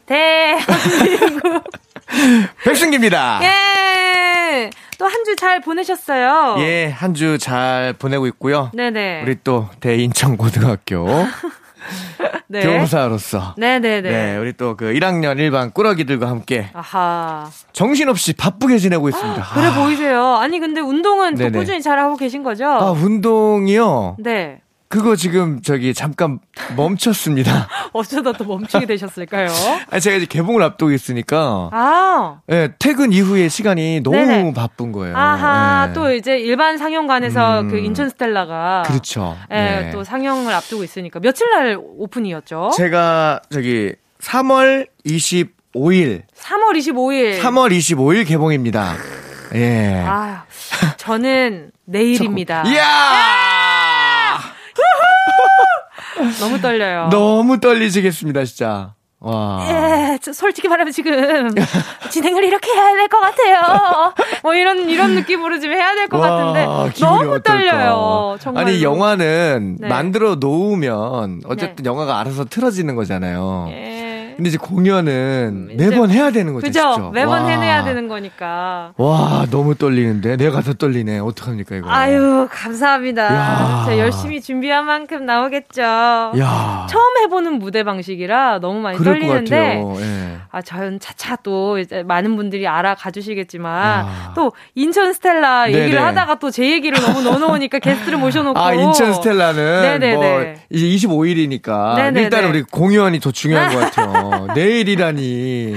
대한민국 0.06 1.64
백승기입니다. 2.66 3.40
예. 3.44 4.70
또 4.98 5.06
한 5.08 5.24
주 5.24 5.38
잘 5.38 5.62
보내셨어요. 5.62 6.58
예, 6.60 6.90
한 6.90 7.14
주 7.14 7.38
잘 7.38 7.94
보내고 7.94 8.28
있고요. 8.28 8.72
네네. 8.74 9.22
우리 9.24 9.38
또 9.42 9.70
대인천 9.80 10.36
고등학교 10.36 11.08
네. 12.48 12.62
교사로서. 12.80 13.54
네네네. 13.58 14.10
네, 14.10 14.38
우리 14.38 14.54
또 14.54 14.76
그 14.76 14.86
1학년 14.94 15.38
일반 15.40 15.72
꾸러기들과 15.72 16.28
함께. 16.30 16.70
아하. 16.74 17.50
정신없이 17.74 18.34
바쁘게 18.34 18.78
지내고 18.78 19.10
있습니다. 19.10 19.44
그래 19.54 19.66
아. 19.68 19.74
보이세요. 19.74 20.36
아니, 20.36 20.60
근데 20.60 20.82
운동은. 20.82 21.36
또 21.36 21.50
꾸준히 21.52 21.82
잘하고 21.82 22.16
계신 22.18 22.44
거죠? 22.44 22.66
아, 22.66 22.92
운동이요? 22.92 24.16
네. 24.20 24.62
그거 24.90 25.16
지금 25.16 25.62
저기 25.62 25.94
잠깐 25.94 26.40
멈췄습니다. 26.76 27.68
어쩌다 27.94 28.32
또 28.34 28.44
멈추게 28.44 28.88
되셨을까요? 28.88 29.48
아 29.92 30.00
제가 30.00 30.18
이제 30.18 30.26
개봉을 30.26 30.64
앞두고 30.64 30.92
있으니까 30.92 31.70
아. 31.72 32.40
예, 32.52 32.74
퇴근 32.80 33.14
이후에 33.14 33.50
시간이 33.50 34.02
너무 34.02 34.18
네네. 34.18 34.54
바쁜 34.56 34.92
거예요. 34.92 35.16
아하, 35.16 35.88
예. 35.90 35.94
또 35.94 36.12
이제 36.12 36.40
일반 36.40 36.80
상영관에서 36.80 37.62
음. 37.62 37.70
그 37.70 37.78
인천 37.78 38.10
스텔라가 38.10 38.82
그렇죠. 38.88 39.38
예, 39.52 39.56
네. 39.56 39.90
또 39.92 40.04
상영을 40.04 40.52
앞두고 40.56 40.84
있으니까 40.84 41.20
며칠 41.20 41.52
날 41.52 41.78
오픈이었죠? 41.80 42.72
제가 42.76 43.42
저기 43.52 43.94
3월 44.22 44.88
25일 45.06 46.24
3월 46.36 46.76
25일. 46.76 47.40
3월 47.40 47.70
25일 47.78 48.28
개봉입니다. 48.28 48.96
예. 49.54 50.04
아, 50.04 50.46
저는 50.98 51.72
내일입니다. 51.86 52.64
이야! 52.66 53.59
너무 56.40 56.60
떨려요. 56.62 57.10
너무 57.12 57.60
떨리시겠습니다, 57.60 58.46
진짜. 58.46 58.94
와. 59.22 59.66
예, 59.70 60.18
저 60.22 60.32
솔직히 60.32 60.70
말하면 60.70 60.94
지금 60.94 61.50
진행을 62.10 62.42
이렇게 62.46 62.72
해야 62.72 62.94
될 62.94 63.10
것 63.10 63.20
같아요. 63.20 64.14
뭐 64.44 64.54
이런 64.56 64.90
이런 64.90 65.14
느낌으로 65.16 65.60
좀 65.60 65.74
해야 65.74 65.94
될것 65.94 66.18
와, 66.22 66.30
같은데 66.30 66.66
너무 67.02 67.34
어떨까. 67.34 67.42
떨려요. 67.42 68.38
정말. 68.40 68.64
아니 68.66 68.82
영화는 68.82 69.78
네. 69.82 69.88
만들어 69.90 70.36
놓으면 70.36 71.42
어쨌든 71.46 71.86
영화가 71.86 72.18
알아서 72.20 72.46
틀어지는 72.46 72.96
거잖아요. 72.96 73.68
예. 73.72 73.99
근데 74.40 74.48
이제 74.52 74.58
공연은 74.58 75.68
음, 75.70 75.72
이제- 75.74 75.90
매번 75.90 76.10
해야 76.12 76.32
되는 76.32 76.54
거죠. 76.54 76.66
그죠? 76.66 76.94
진짜. 76.94 77.10
매번 77.14 77.42
와. 77.42 77.48
해내야 77.50 77.84
되는 77.84 78.08
거니까. 78.08 78.94
와 78.96 79.46
너무 79.52 79.76
떨리는데 79.76 80.38
내가 80.38 80.62
더 80.62 80.72
떨리네. 80.74 81.20
어떡합니까 81.20 81.76
이거? 81.76 81.90
아유, 81.92 82.48
감사합니다. 82.50 83.22
야. 83.26 83.84
제가 83.86 83.98
열심히 84.00 84.40
준비한 84.42 84.86
만큼 84.86 85.26
나오겠죠. 85.26 85.82
야. 85.82 86.88
처음 86.90 87.18
해보는 87.24 87.60
무대 87.60 87.84
방식이라 87.84 88.60
너무 88.60 88.80
많이 88.80 88.98
떨리는데. 88.98 89.84
예. 90.00 90.38
아, 90.52 90.62
저는 90.62 91.02
차차 91.02 91.36
또 91.44 91.78
이제 91.78 92.02
많은 92.04 92.38
분들이 92.38 92.66
알아가 92.66 93.12
주시겠지만 93.12 94.06
와. 94.06 94.32
또 94.36 94.54
인천 94.76 95.12
스텔라 95.14 95.72
얘기를. 95.74 96.02
하다가 96.02 96.40
또 96.40 96.50
제 96.50 96.72
얘기를 96.72 97.00
너무 97.00 97.22
넣어놓으니까 97.22 97.78
게스트를 98.10 98.18
모셔놓고 98.18 98.58
아 98.60 98.74
인천 98.74 99.14
스텔라는 99.14 99.82
네네네. 99.82 100.16
뭐 100.16 100.42
이제 100.70 100.86
25일이니까 100.86 101.96
네네네. 101.96 102.22
일단 102.22 102.46
우리 102.46 102.64
공연이 102.64 103.20
더 103.20 103.32
중요한 103.32 103.72
것 103.74 103.80
같아요. 103.80 104.29
내일이라니. 104.54 105.76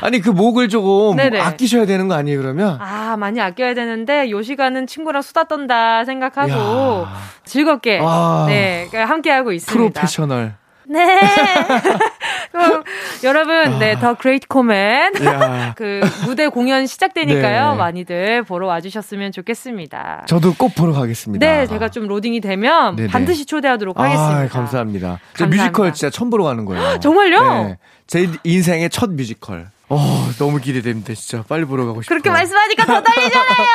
아니 0.00 0.20
그 0.20 0.30
목을 0.30 0.68
조금 0.68 1.16
네네. 1.16 1.40
아끼셔야 1.40 1.86
되는 1.86 2.08
거 2.08 2.14
아니에요 2.14 2.40
그러면? 2.40 2.78
아 2.80 3.16
많이 3.16 3.40
아껴야 3.40 3.74
되는데 3.74 4.30
요 4.30 4.42
시간은 4.42 4.86
친구랑 4.86 5.22
수다 5.22 5.44
떤다 5.44 6.04
생각하고 6.04 6.50
야. 6.52 7.18
즐겁게 7.44 8.00
아. 8.02 8.46
네 8.48 8.88
함께 8.92 9.30
하고 9.30 9.52
있습니다. 9.52 9.72
프로페셔널. 10.00 10.54
네. 10.88 11.18
그럼 12.52 12.84
여러분, 13.24 13.78
네, 13.78 13.96
더 13.98 14.14
그레이트 14.14 14.46
코멧. 14.48 15.24
야. 15.24 15.74
그 15.76 16.00
무대 16.24 16.48
공연 16.48 16.86
시작되니까요. 16.86 17.72
네. 17.72 17.76
많이들 17.76 18.42
보러 18.42 18.66
와주셨으면 18.66 19.32
좋겠습니다. 19.32 20.24
저도 20.26 20.54
꼭 20.54 20.74
보러 20.74 20.92
가겠습니다. 20.92 21.44
네, 21.44 21.66
제가 21.66 21.88
좀 21.90 22.06
로딩이 22.06 22.40
되면 22.40 22.96
네네. 22.96 23.08
반드시 23.08 23.46
초대하도록 23.46 23.98
하겠습니다. 23.98 24.38
아, 24.40 24.48
감사합니다. 24.48 25.20
저 25.34 25.44
감사합니다. 25.44 25.64
뮤지컬 25.64 25.92
진짜 25.92 26.10
처음 26.10 26.30
보러 26.30 26.44
가는 26.44 26.64
거예요. 26.64 26.98
정말요? 27.00 27.64
네. 27.64 27.78
제 28.06 28.28
인생의 28.44 28.90
첫 28.90 29.10
뮤지컬. 29.10 29.68
어, 29.88 30.28
너무 30.38 30.58
기대됩니다. 30.58 31.14
진짜 31.14 31.44
빨리 31.48 31.64
보러 31.64 31.86
가고 31.86 32.02
싶어요. 32.02 32.18
그렇게 32.18 32.30
말씀하니까 32.30 32.86
더 32.86 33.02
떨리잖아요. 33.02 33.66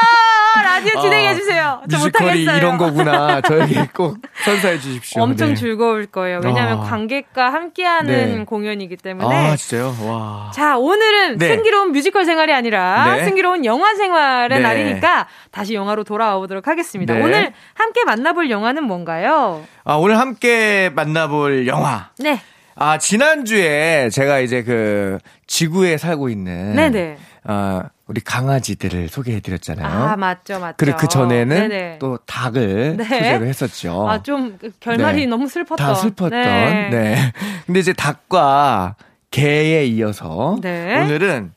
라디오 0.64 1.02
진행해 1.02 1.36
주세요. 1.36 1.82
저 1.90 1.98
아, 1.98 2.00
뮤지컬이 2.00 2.30
못하겠어요. 2.46 2.58
이런 2.58 2.78
거구나. 2.78 3.40
저에게 3.42 3.88
꼭 3.94 4.18
선사해 4.44 4.80
주십시오. 4.80 5.22
엄청 5.22 5.50
네. 5.50 5.56
즐거울 5.56 6.08
거예요. 6.08 6.42
왜냐하면 6.44 6.80
아. 6.80 6.82
관객과 6.82 7.54
함께하는 7.54 8.40
네. 8.40 8.46
공연이기 8.46 8.98
때문에. 8.98 9.34
아, 9.34 9.56
진짜요? 9.56 9.96
와. 10.02 10.52
자, 10.54 10.78
오늘은 10.78 11.38
네. 11.38 11.48
승기로운 11.48 11.94
뮤지컬 11.94 12.26
생활이 12.26 12.52
아니라 12.52 13.16
네. 13.16 13.24
승기로운 13.24 13.64
영화 13.64 13.96
생활의 13.96 14.58
네. 14.58 14.60
날이니까 14.60 15.28
다시 15.52 15.74
영화로 15.74 16.04
돌아와 16.04 16.38
보도록 16.40 16.68
하겠습니다. 16.68 17.14
네. 17.14 17.22
오늘 17.22 17.54
함께 17.74 18.04
만나볼 18.04 18.50
영화는 18.50 18.84
뭔가요? 18.84 19.64
아, 19.86 19.94
오늘 19.96 20.20
함께 20.20 20.92
만나볼 20.94 21.68
영화. 21.68 22.10
네. 22.20 22.42
아, 22.76 22.98
지난주에 22.98 24.10
제가 24.10 24.40
이제 24.40 24.64
그 24.64 25.18
지구에 25.48 25.98
살고 25.98 26.30
있는 26.30 26.76
네네. 26.76 27.18
아, 27.44 27.84
우리 28.08 28.22
강아지들을 28.22 29.08
소개해 29.08 29.40
드렸잖아요. 29.40 29.88
아, 29.88 30.16
맞죠, 30.16 30.60
맞죠. 30.60 30.76
그리고 30.78 30.98
그 30.98 31.08
전에는 31.08 31.70
네네. 31.70 32.00
또 32.00 32.18
닭을 32.26 32.98
네. 32.98 33.04
소개를 33.04 33.48
했었죠. 33.48 34.10
아, 34.10 34.22
좀 34.22 34.58
결말이 34.80 35.22
네. 35.22 35.26
너무 35.28 35.48
슬펐던. 35.48 35.78
다 35.78 35.96
슬펐던. 35.96 36.30
네. 36.32 36.90
네. 36.90 37.34
근데 37.66 37.80
이제 37.80 37.94
닭과 37.94 38.96
개에 39.32 39.86
이어서 39.86 40.58
네. 40.62 41.02
오늘은 41.02 41.54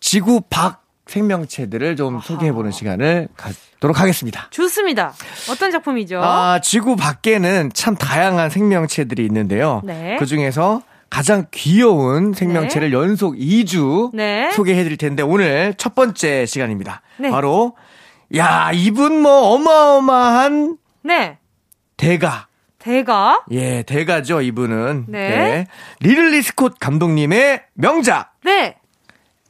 지구 0.00 0.42
밖 0.48 0.84
생명체들을 1.06 1.96
좀 1.96 2.20
소개해보는 2.20 2.70
시간을 2.72 3.28
갖 3.36 3.54
도록 3.80 4.00
하겠습니다. 4.00 4.48
좋습니다. 4.50 5.12
어떤 5.50 5.70
작품이죠? 5.70 6.20
아, 6.22 6.60
지구 6.60 6.96
밖에는 6.96 7.70
참 7.74 7.94
다양한 7.96 8.50
생명체들이 8.50 9.24
있는데요. 9.26 9.82
네. 9.84 10.16
그 10.18 10.26
중에서 10.26 10.82
가장 11.10 11.46
귀여운 11.52 12.32
생명체를 12.32 12.92
연속 12.92 13.36
2주 13.36 14.10
네. 14.14 14.50
소개해 14.52 14.82
드릴 14.82 14.96
텐데 14.96 15.22
오늘 15.22 15.74
첫 15.76 15.94
번째 15.94 16.46
시간입니다. 16.46 17.02
네. 17.18 17.30
바로 17.30 17.76
야 18.36 18.70
이분 18.72 19.20
뭐 19.20 19.52
어마어마한 19.54 20.78
네. 21.02 21.38
대가 21.96 22.48
대가. 22.78 23.44
예 23.50 23.82
대가죠 23.82 24.40
이분은 24.42 25.06
네. 25.08 25.66
리들리 26.00 26.42
스콧 26.42 26.78
감독님의 26.80 27.62
명작 27.74 28.34
네. 28.44 28.76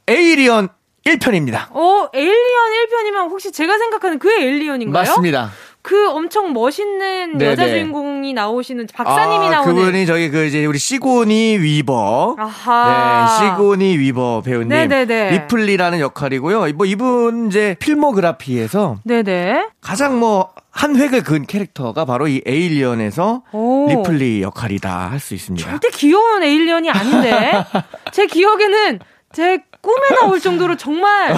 에이리언 0.07 0.69
1편입니다. 1.07 1.73
오, 1.75 2.09
에일리언 2.13 2.35
1편이면 2.35 3.29
혹시 3.29 3.51
제가 3.51 3.77
생각하는 3.77 4.19
그 4.19 4.29
에일리언인가요? 4.31 5.01
맞습니다. 5.01 5.51
그 5.81 6.09
엄청 6.09 6.51
멋있는 6.51 7.37
네네. 7.37 7.51
여자 7.51 7.65
주인공이 7.67 8.33
나오시는 8.33 8.87
박사님이 8.93 9.47
아, 9.47 9.49
나오는 9.51 9.73
그분이 9.73 10.05
저기 10.05 10.29
그 10.29 10.43
이제 10.45 10.65
우리 10.65 10.77
시고니 10.79 11.59
위버 11.59 12.35
아하. 12.37 13.39
네, 13.41 13.47
시고니 13.55 13.97
위버 13.97 14.41
배우님 14.43 14.67
네네네. 14.67 15.31
리플리라는 15.31 16.01
역할이고요. 16.01 16.73
뭐 16.73 16.85
이분 16.85 17.47
이제 17.47 17.77
필모그라피에서 17.79 18.97
네네. 19.05 19.67
가장 19.81 20.19
뭐 20.19 20.49
한 20.77 20.95
획을 20.95 21.23
그은 21.23 21.47
캐릭터가 21.47 22.05
바로 22.05 22.27
이 22.27 22.39
에일리언에서 22.45 23.41
오. 23.51 23.87
리플리 23.89 24.43
역할이다 24.43 25.09
할 25.09 25.19
수 25.19 25.33
있습니다. 25.33 25.67
절대 25.71 25.89
귀여운 25.89 26.43
에일리언이 26.43 26.91
아닌데 26.91 27.63
제 28.13 28.27
기억에는 28.27 28.99
제 29.33 29.63
꿈에 29.87 30.19
나올 30.19 30.41
정도로 30.41 30.75
정말 30.75 31.33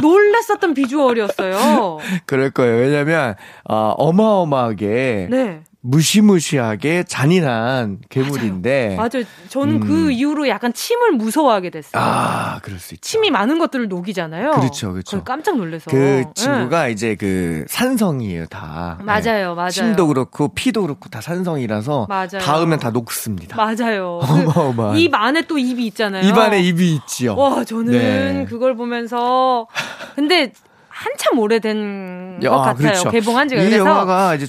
놀랬었던 0.00 0.74
비주얼이었어요. 0.74 1.98
그럴 2.26 2.50
거예요. 2.50 2.78
왜냐면 2.78 3.36
어, 3.68 3.94
어마어마하게 3.96 5.28
네. 5.30 5.60
무시무시하게 5.82 7.02
잔인한 7.02 7.98
괴물인데 8.08 8.94
맞아요. 8.96 9.24
저는 9.48 9.74
음. 9.76 9.80
그 9.80 10.10
이후로 10.12 10.48
약간 10.48 10.72
침을 10.72 11.10
무서워하게 11.12 11.70
됐어요. 11.70 12.00
아, 12.00 12.60
그럴 12.62 12.78
수 12.78 12.94
있죠. 12.94 13.00
침이 13.02 13.30
많은 13.32 13.58
것들을 13.58 13.88
녹이잖아요. 13.88 14.52
그렇죠, 14.52 14.92
그렇죠. 14.92 15.24
깜짝 15.24 15.56
놀라서. 15.56 15.90
그 15.90 15.96
네. 15.96 16.24
친구가 16.34 16.86
이제 16.88 17.16
그 17.16 17.64
산성이에요, 17.68 18.46
다. 18.46 18.96
네. 19.00 19.04
맞아요, 19.04 19.54
맞아요. 19.56 19.70
침도 19.70 20.06
그렇고 20.06 20.48
피도 20.54 20.82
그렇고 20.82 21.08
다 21.08 21.20
산성이라서 21.20 22.06
맞아요. 22.08 22.38
닿으면 22.40 22.78
다 22.78 22.90
녹습니다. 22.90 23.56
맞아요. 23.56 24.20
그 24.76 25.02
입 25.02 25.14
안에 25.14 25.42
또 25.42 25.58
입이 25.58 25.84
있잖아요. 25.88 26.26
입 26.28 26.36
안에 26.38 26.60
입이 26.62 26.94
있지요. 26.94 27.34
와, 27.34 27.64
저는 27.64 27.92
네. 27.92 28.46
그걸 28.48 28.76
보면서 28.76 29.66
근데 30.14 30.52
한참 30.88 31.38
오래된 31.40 32.40
야, 32.44 32.50
것 32.50 32.56
같아요. 32.58 32.74
그렇죠. 32.76 33.10
개봉한 33.10 33.48
지가 33.48 33.62
이 33.62 33.64
그래서 33.64 33.84
영화가 33.84 34.36
이제 34.36 34.46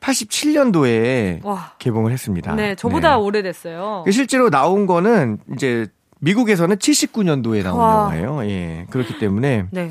1987년도에 0.00 1.44
와. 1.44 1.72
개봉을 1.78 2.12
했습니다. 2.12 2.54
네, 2.54 2.74
저보다 2.74 3.10
네. 3.16 3.22
오래됐어요. 3.22 4.02
그 4.04 4.12
실제로 4.12 4.50
나온 4.50 4.86
거는 4.86 5.38
이제 5.54 5.86
미국에서는 6.22 6.76
79년도에 6.76 7.62
나온 7.62 7.78
와. 7.78 7.92
영화예요. 8.18 8.44
예. 8.50 8.86
그렇기 8.90 9.18
때문에 9.18 9.64
네. 9.70 9.90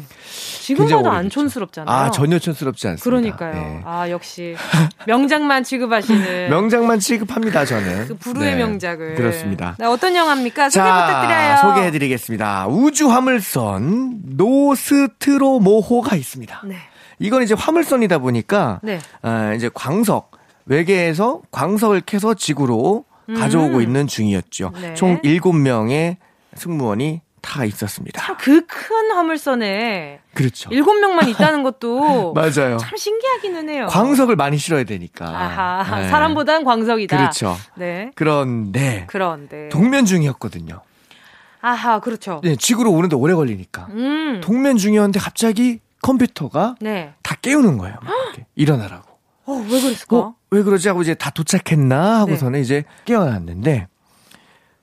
지금 0.61 0.87
봐도. 0.87 1.09
안 1.09 1.27
촌스럽잖아요. 1.27 1.95
아, 1.95 2.11
전혀 2.11 2.37
촌스럽지 2.37 2.87
않습니다. 2.89 3.03
그러니까요. 3.03 3.55
예. 3.55 3.81
아, 3.83 4.09
역시 4.11 4.55
명작만 5.07 5.63
취급하시는 5.63 6.49
명작만 6.51 6.99
취급합니다, 6.99 7.65
저는. 7.65 8.07
그 8.09 8.15
부르의 8.15 8.51
네. 8.51 8.57
명작을. 8.57 9.15
그렇습니다. 9.15 9.75
네, 9.79 9.85
어떤 9.87 10.15
영화입니까? 10.15 10.69
소개 10.69 10.83
자, 10.83 11.05
부탁드려요. 11.07 11.57
소개해드리겠습니다. 11.73 12.67
우주 12.67 13.09
화물선 13.09 14.19
노스트로모호가 14.25 16.15
있습니다. 16.15 16.61
네. 16.65 16.75
이건 17.19 17.43
이제 17.43 17.53
화물선이다 17.53 18.17
보니까 18.19 18.79
네. 18.83 18.99
아, 19.21 19.53
이제 19.53 19.69
광석 19.73 20.31
외계에서 20.65 21.41
광석을 21.51 22.01
캐서 22.01 22.33
지구로 22.33 23.05
가져오고 23.35 23.81
있는 23.81 24.07
중이었죠. 24.07 24.71
네. 24.81 24.93
총 24.95 25.19
7명의 25.21 26.17
승무원이 26.55 27.21
타 27.41 27.63
있었습니다. 27.63 28.21
참 28.21 28.35
그 28.37 28.65
큰 28.67 29.11
화물선에 29.11 30.19
그렇죠. 30.33 30.69
일곱 30.71 30.93
명만 30.99 31.27
있다는 31.29 31.63
것도 31.63 32.33
맞아요. 32.33 32.77
참 32.77 32.97
신기하기는 32.97 33.69
해요. 33.69 33.87
광석을 33.89 34.35
많이 34.35 34.57
실어야 34.57 34.83
되니까. 34.83 35.25
아하, 35.27 35.99
네. 36.01 36.09
사람보단 36.09 36.63
광석이다. 36.63 37.15
그렇죠. 37.17 37.55
네. 37.75 38.11
그런데 38.15 39.05
그런데 39.07 39.69
동면 39.69 40.05
중이었거든요. 40.05 40.81
아하, 41.61 41.99
그렇죠. 41.99 42.41
네, 42.43 42.55
지구로 42.55 42.91
오는데 42.91 43.15
오래 43.15 43.33
걸리니까. 43.33 43.87
음. 43.91 44.41
동면 44.43 44.77
중이었는데 44.77 45.19
갑자기 45.19 45.79
컴퓨터가 46.01 46.75
네. 46.81 47.13
다 47.23 47.35
깨우는 47.41 47.77
거예요. 47.77 47.95
일어나라고. 48.55 49.09
어, 49.45 49.53
왜 49.53 49.81
그랬을까? 49.81 50.17
어, 50.17 50.35
왜 50.51 50.63
그러지 50.63 50.87
하고 50.87 51.01
이제 51.01 51.13
다 51.15 51.29
도착했나 51.31 52.19
하고서는 52.19 52.53
네. 52.53 52.61
이제 52.61 52.83
깨어났는데 53.05 53.87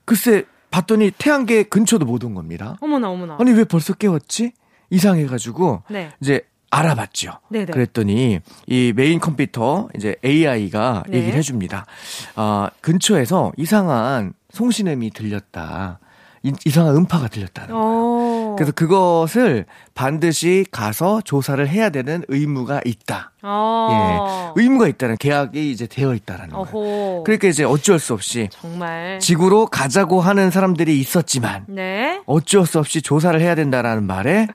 글쎄 0.05 0.45
봤더니 0.71 1.11
태양계 1.17 1.63
근처도 1.65 2.05
못 2.05 2.25
온 2.25 2.35
겁니다. 2.35 2.77
어머나 2.81 3.09
어머나. 3.11 3.37
아니 3.41 3.53
왜 3.53 3.65
벌써 3.65 3.93
깨웠지? 3.95 4.53
이상해가지고 4.91 5.83
네. 5.91 6.11
이제 6.21 6.43
알아봤죠. 6.71 7.39
네네. 7.49 7.67
그랬더니 7.67 8.41
이 8.67 8.93
메인 8.95 9.19
컴퓨터 9.21 9.89
이제 9.97 10.17
AI가 10.25 11.05
네. 11.09 11.19
얘기를 11.19 11.39
해줍니다. 11.39 11.87
아 12.35 12.71
근처에서 12.81 13.53
이상한 13.57 14.35
송신음이 14.51 15.11
들렸다. 15.11 16.01
이 16.65 16.71
상한 16.71 16.97
음파가 16.97 17.29
들렸다는 17.29 17.75
거예요. 17.75 17.87
오. 17.87 18.57
그래서 18.57 18.73
그것을 18.73 19.67
반드시 19.95 20.65
가서 20.71 21.21
조사를 21.21 21.67
해야 21.69 21.91
되는 21.91 22.23
의무가 22.29 22.81
있다. 22.85 23.33
예, 23.45 24.61
의무가 24.61 24.89
있다는 24.89 25.17
계약이 25.19 25.71
이제 25.71 25.87
되어 25.87 26.15
있다라는. 26.15 26.55
거예요. 26.55 27.23
그러니까 27.25 27.49
이제 27.49 27.65
어쩔 27.65 27.99
수 27.99 28.13
없이 28.13 28.49
정말 28.51 29.19
지구로 29.21 29.67
가자고 29.67 30.21
하는 30.21 30.51
사람들이 30.51 30.99
있었지만 31.01 31.65
네. 31.69 32.21
어쩔 32.27 32.67
수 32.67 32.79
없이 32.79 33.03
조사를 33.03 33.41
해야 33.41 33.55
된다라는 33.55 34.05
말에 34.05 34.49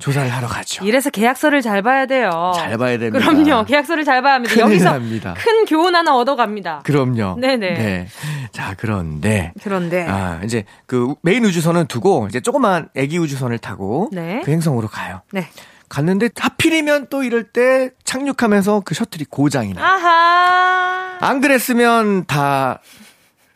조사를 0.00 0.28
하러 0.30 0.48
가죠. 0.48 0.84
이래서 0.84 1.10
계약서를 1.10 1.62
잘 1.62 1.82
봐야 1.82 2.06
돼요. 2.06 2.52
잘 2.56 2.76
봐야 2.78 2.98
됩니다. 2.98 3.18
그럼요. 3.24 3.64
계약서를 3.64 4.04
잘 4.04 4.22
봐야 4.22 4.34
합니다. 4.34 4.58
여기서 4.58 4.92
납니다. 4.92 5.34
큰 5.38 5.64
교훈 5.66 5.94
하나 5.94 6.16
얻어갑니다. 6.16 6.80
그럼요. 6.84 7.36
네네. 7.38 7.74
네. 7.74 8.08
자, 8.52 8.74
그런데. 8.76 9.52
그런데. 9.62 10.06
아, 10.08 10.40
이제 10.42 10.64
그 10.86 11.14
메인 11.22 11.44
우주선은 11.44 11.86
두고 11.86 12.26
이제 12.28 12.40
조그만 12.40 12.88
애기 12.96 13.18
우주선을 13.18 13.58
타고 13.58 14.08
네. 14.12 14.42
그 14.44 14.50
행성으로 14.50 14.88
가요. 14.88 15.20
네. 15.32 15.46
갔는데 15.88 16.30
하필이면 16.36 17.08
또 17.10 17.22
이럴 17.22 17.44
때 17.44 17.90
착륙하면서 18.04 18.82
그 18.84 18.94
셔틀이 18.94 19.24
고장이 19.28 19.74
나. 19.74 19.84
아하. 19.84 21.18
안 21.20 21.40
그랬으면 21.40 22.24
다 22.26 22.78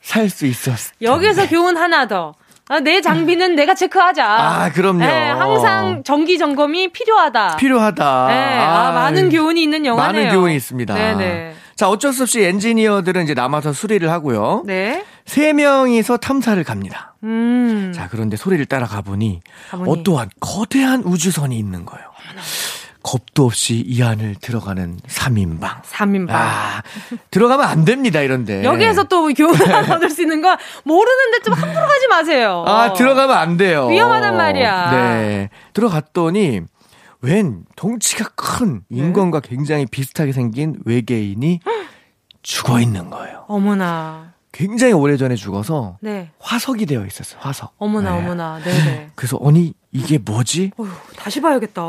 살 0.05 0.29
수 0.29 0.45
있었어. 0.45 0.93
여기서 1.01 1.49
교훈 1.49 1.79
하나 1.79 2.07
더. 2.07 2.35
아, 2.69 2.81
내 2.81 3.01
장비는 3.01 3.57
내가 3.57 3.75
체크하자. 3.75 4.25
아, 4.27 4.73
그럼요. 4.73 5.01
네, 5.01 5.29
항상 5.31 6.03
정기 6.03 6.39
점검이 6.39 6.89
필요하다. 6.93 7.57
필요하다. 7.57 8.27
네, 8.29 8.59
아, 8.59 8.89
아, 8.89 8.93
많은 8.93 9.29
교훈이 9.29 9.63
있는 9.63 9.85
영화네요. 9.85 10.23
많은 10.25 10.35
교훈이 10.35 10.57
있습니다. 10.57 10.95
네네. 10.95 11.55
자, 11.77 11.89
어쩔 11.91 12.13
수 12.13 12.23
없이 12.23 12.43
엔지니어들은 12.43 13.25
이제 13.25 13.35
남아서 13.35 13.73
수리를 13.73 14.09
하고요. 14.09 14.63
네. 14.65 15.05
세 15.27 15.53
명이서 15.53 16.19
탐사를 16.19 16.63
갑니다. 16.65 17.15
음. 17.25 17.93
자, 17.95 18.09
그런데 18.11 18.37
소리를 18.37 18.65
따라가 18.67 19.03
보니 19.03 19.41
어떠한 19.73 20.31
거대한 20.41 21.03
우주선이 21.05 21.59
있는 21.59 21.85
거예요. 21.85 22.07
어머나. 22.07 22.43
겁도 23.05 23.45
없이 23.45 23.85
이 23.87 24.03
안을 24.03 24.37
들어가는 24.41 24.99
3인방. 25.07 25.83
3인방. 25.83 26.31
아, 26.31 26.83
들어가면 27.31 27.67
안 27.67 27.85
됩니다, 27.85 28.21
이런데. 28.23 28.65
여기에서 28.65 29.05
또 29.05 29.29
교훈을 29.29 29.61
얻을 29.93 30.09
수 30.11 30.23
있는 30.23 30.41
건 30.41 30.57
모르는데 30.85 31.41
좀 31.45 31.53
함부로 31.53 31.87
가지 31.87 32.09
마세요. 32.09 32.65
아, 32.67 32.95
들어가면 32.95 33.37
안 33.37 33.57
돼요. 33.59 33.89
위험하단 33.89 34.37
말이야. 34.37 34.91
네. 34.91 35.51
들어갔더니 35.75 36.63
웬 37.21 37.65
덩치가 37.77 38.31
큰 38.35 38.83
네. 38.89 38.99
인간과 39.01 39.41
네. 39.41 39.49
굉장히 39.51 39.87
비슷하게 39.87 40.33
생긴 40.33 40.79
외계인이 40.87 41.61
죽어 42.43 42.81
있는 42.81 43.11
거예요. 43.11 43.45
어머나. 43.49 44.33
굉장히 44.53 44.95
오래전에 44.95 45.35
죽어서 45.37 45.99
네. 46.01 46.31
화석이 46.39 46.87
되어 46.87 47.05
있었어요. 47.05 47.41
화석. 47.43 47.75
어머나 47.77 48.13
네. 48.13 48.19
어머나. 48.19 48.61
네네. 48.65 49.11
그래서 49.15 49.39
아니 49.45 49.75
이게 49.95 50.19
뭐지? 50.19 50.73
어휴, 50.77 50.89
다시 51.17 51.41
봐야겠다. 51.41 51.81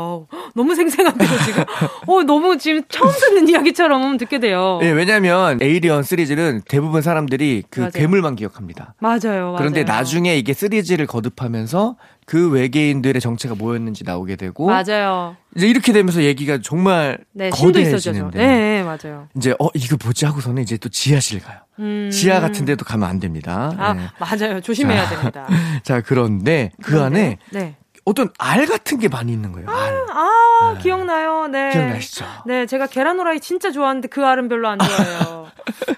너무 0.54 0.74
생생한데요 0.76 1.28
지금. 1.44 1.64
어 2.06 2.22
너무 2.22 2.56
지금 2.56 2.82
처음 2.88 3.10
듣는 3.12 3.48
이야기처럼 3.48 4.16
듣게 4.16 4.38
돼요. 4.38 4.78
네, 4.80 4.92
왜냐하면 4.92 5.58
에이리언 5.60 6.04
시리즈는 6.04 6.62
대부분 6.68 7.02
사람들이 7.02 7.64
그 7.68 7.80
맞아요. 7.80 7.90
괴물만 7.92 8.36
기억합니다. 8.36 8.94
맞아요, 9.00 9.18
맞아요. 9.24 9.56
그런데 9.58 9.82
나중에 9.82 10.36
이게 10.36 10.52
시리즈를 10.52 11.06
거듭하면서 11.08 11.96
그 12.26 12.48
외계인들의 12.50 13.20
정체가 13.20 13.56
뭐였는지 13.56 14.04
나오게 14.04 14.36
되고 14.36 14.66
맞아요. 14.66 15.36
이제 15.56 15.66
이렇게 15.66 15.92
되면서 15.92 16.22
얘기가 16.22 16.60
정말 16.62 17.18
네, 17.32 17.50
거대해지는데 17.50 18.38
네, 18.38 18.46
네, 18.46 18.82
맞아요. 18.84 19.26
이제 19.36 19.52
어 19.58 19.68
이거 19.74 19.96
뭐지 20.02 20.26
하고서는 20.26 20.62
이제 20.62 20.76
또 20.76 20.88
지하실 20.88 21.40
가요. 21.40 21.58
음. 21.80 22.08
지하 22.12 22.38
같은 22.40 22.64
데도 22.66 22.84
가면 22.84 23.08
안 23.08 23.18
됩니다. 23.18 23.74
아, 23.76 23.94
네. 23.94 24.02
맞아요. 24.20 24.60
조심해야 24.60 25.08
자, 25.08 25.16
됩니다. 25.16 25.48
자, 25.82 26.00
그런데 26.00 26.70
그 26.80 26.92
그런데, 26.92 27.18
안에 27.20 27.38
네. 27.50 27.76
어떤 28.06 28.30
알 28.38 28.66
같은 28.66 28.98
게 29.00 29.08
많이 29.08 29.32
있는 29.32 29.50
거예요. 29.52 29.68
알. 29.68 30.06
아, 30.10 30.20
아 30.62 30.72
네. 30.76 30.80
기억나요. 30.82 31.48
네. 31.48 31.70
기억나시죠? 31.72 32.24
네, 32.46 32.64
제가 32.66 32.86
계란 32.86 33.18
후라이 33.18 33.40
진짜 33.40 33.72
좋아하는데 33.72 34.06
그 34.08 34.24
알은 34.24 34.48
별로 34.48 34.68
안 34.68 34.78
좋아해요. 34.78 35.46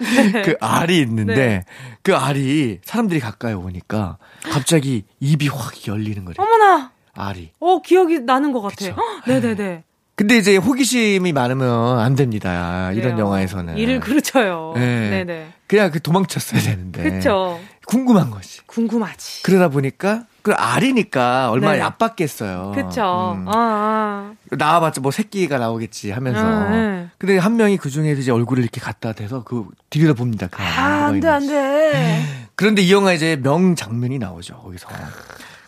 네. 0.33 0.43
그 0.43 0.57
알이 0.61 0.99
있는데 1.01 1.35
네. 1.35 1.65
그 2.03 2.17
알이 2.17 2.81
사람들이 2.83 3.21
가까이 3.21 3.53
오니까 3.53 4.17
갑자기 4.51 5.05
입이 5.21 5.49
확 5.49 5.87
열리는 5.87 6.25
거예요. 6.25 6.35
어머나. 6.39 6.93
알이. 7.15 7.53
어, 7.61 7.83
기억이 7.83 8.21
나는 8.21 8.53
것 8.53 8.63
같아요. 8.63 8.97
네 9.27 9.41
네 9.41 9.55
네. 9.55 9.85
근데 10.17 10.37
이제 10.39 10.57
호기심이 10.57 11.31
많으면 11.33 12.01
안 12.01 12.17
됩니다. 12.17 12.91
이런 12.93 13.13
그래요. 13.13 13.27
영화에서는. 13.27 13.77
이를 13.77 14.01
그르쳐요. 14.01 14.73
네. 14.75 15.11
네네. 15.11 15.53
그냥 15.69 15.91
그 15.93 16.01
도망쳤어야 16.03 16.61
되는데. 16.61 17.03
그쵸. 17.05 17.61
궁금한 17.87 18.31
거지. 18.31 18.63
궁금하지. 18.67 19.45
그러다 19.45 19.69
보니까 19.69 20.25
그 20.49 20.55
알이니까 20.55 21.51
얼마나 21.51 21.75
네. 21.75 21.81
얕봤겠어요. 21.81 22.73
그쵸. 22.75 23.35
음. 23.37 23.47
아, 23.49 23.53
아. 23.53 24.33
나와봤자 24.51 25.03
뭐 25.03 25.11
새끼가 25.11 25.59
나오겠지 25.59 26.11
하면서. 26.11 26.41
아, 26.41 26.71
네. 26.71 27.11
근데 27.19 27.37
한 27.37 27.57
명이 27.57 27.77
그 27.77 27.91
중에 27.91 28.13
이제 28.13 28.33
얼굴을 28.33 28.63
이렇게 28.63 28.81
갖다 28.81 29.13
대서 29.13 29.45
그 29.45 29.67
들여다 29.91 30.15
봅니다. 30.15 30.47
그 30.51 30.63
아, 30.63 31.09
안 31.09 31.21
돼, 31.21 31.29
안 31.29 31.47
돼. 31.47 32.23
그런데 32.55 32.81
이 32.81 32.91
영화 32.91 33.13
이제 33.13 33.37
명 33.37 33.77
장면이 33.77 34.19
나오죠. 34.19 34.57
거기서. 34.57 34.89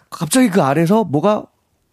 갑자기 0.08 0.48
그 0.48 0.62
알에서 0.62 1.04
뭐가 1.04 1.44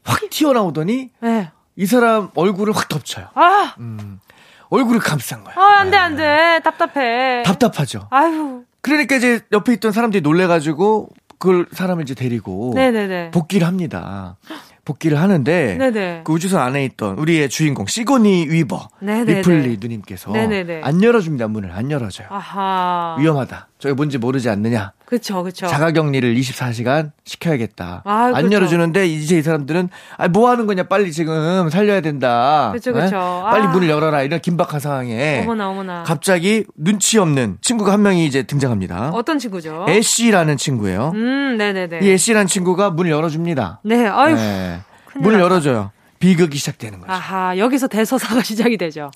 확 0.05 0.29
튀어나오더니. 0.29 1.09
네. 1.19 1.51
이 1.75 1.85
사람 1.85 2.29
얼굴을 2.35 2.73
확 2.73 2.87
덮쳐요. 2.87 3.27
아! 3.35 3.75
음. 3.79 4.21
얼굴을 4.69 5.01
감싼 5.01 5.43
거야. 5.43 5.55
아, 5.57 5.79
안 5.79 5.91
돼, 5.91 5.97
안 5.97 6.15
돼. 6.15 6.61
답답해. 6.63 7.43
답답하죠. 7.43 8.07
아유. 8.11 8.63
그러니까 8.79 9.17
이제 9.17 9.41
옆에 9.51 9.73
있던 9.73 9.91
사람들이 9.91 10.21
놀래가지고 10.21 11.09
그걸 11.37 11.67
사람을 11.71 12.03
이제 12.03 12.15
데리고 12.15 12.71
네네네. 12.75 13.31
복귀를 13.31 13.67
합니다. 13.67 14.37
복귀를 14.85 15.19
하는데 15.19 15.75
네네. 15.77 16.21
그 16.23 16.31
우주선 16.31 16.61
안에 16.61 16.85
있던 16.85 17.17
우리의 17.19 17.49
주인공 17.49 17.85
시고니 17.87 18.47
위버 18.49 18.87
네네네. 19.01 19.39
리플리 19.39 19.77
누님께서 19.81 20.31
네네네. 20.31 20.81
안 20.83 21.03
열어줍니다 21.03 21.49
문을 21.49 21.71
안 21.73 21.91
열어줘요. 21.91 22.27
아하. 22.31 23.17
위험하다. 23.19 23.67
저게 23.79 23.93
뭔지 23.93 24.17
모르지 24.17 24.49
않느냐. 24.49 24.91
그쵸, 25.05 25.43
그쵸. 25.43 25.67
자가격리를 25.67 26.33
24시간 26.35 27.11
시켜야겠다. 27.25 28.01
아, 28.05 28.31
안. 28.33 28.51
열어주는데 28.51 29.05
이제 29.07 29.37
이 29.37 29.41
사람들은 29.43 29.89
아, 30.17 30.27
뭐 30.27 30.49
하는 30.49 30.65
거냐 30.65 30.83
빨리 30.83 31.11
지금 31.11 31.69
살려야 31.69 32.01
된다. 32.01 32.71
그쵸, 32.73 32.91
그쵸. 32.91 33.15
아. 33.17 33.51
빨리 33.51 33.67
문을 33.67 33.87
열어라 33.89 34.23
이런 34.23 34.41
긴박한 34.41 34.79
상황에 34.79 35.41
어머나, 35.43 35.69
어머나. 35.69 36.03
갑자기 36.03 36.65
눈치 36.75 37.19
없는 37.19 37.59
친구가 37.61 37.93
한 37.93 38.01
명이 38.01 38.25
이제 38.25 38.43
등장합니다. 38.43 39.11
어떤 39.13 39.37
친구죠? 39.37 39.85
애쉬라는 39.87 40.57
친구예요. 40.57 41.11
음, 41.13 41.57
네 41.57 41.71
네 41.71 41.87
네. 41.87 41.99
이 42.01 42.09
애쉬라는 42.11 42.47
친구가 42.47 42.89
문을 42.89 43.11
열어줍니다. 43.11 43.81
네, 43.83 44.07
아유. 44.07 44.35
네. 44.35 44.79
문을 45.15 45.39
열어줘요. 45.39 45.91
비극이 46.19 46.57
시작되는 46.57 46.99
거죠. 46.99 47.11
아하, 47.13 47.55
여기서 47.59 47.87
대서사가 47.87 48.41
시작이 48.43 48.77
되죠. 48.77 49.11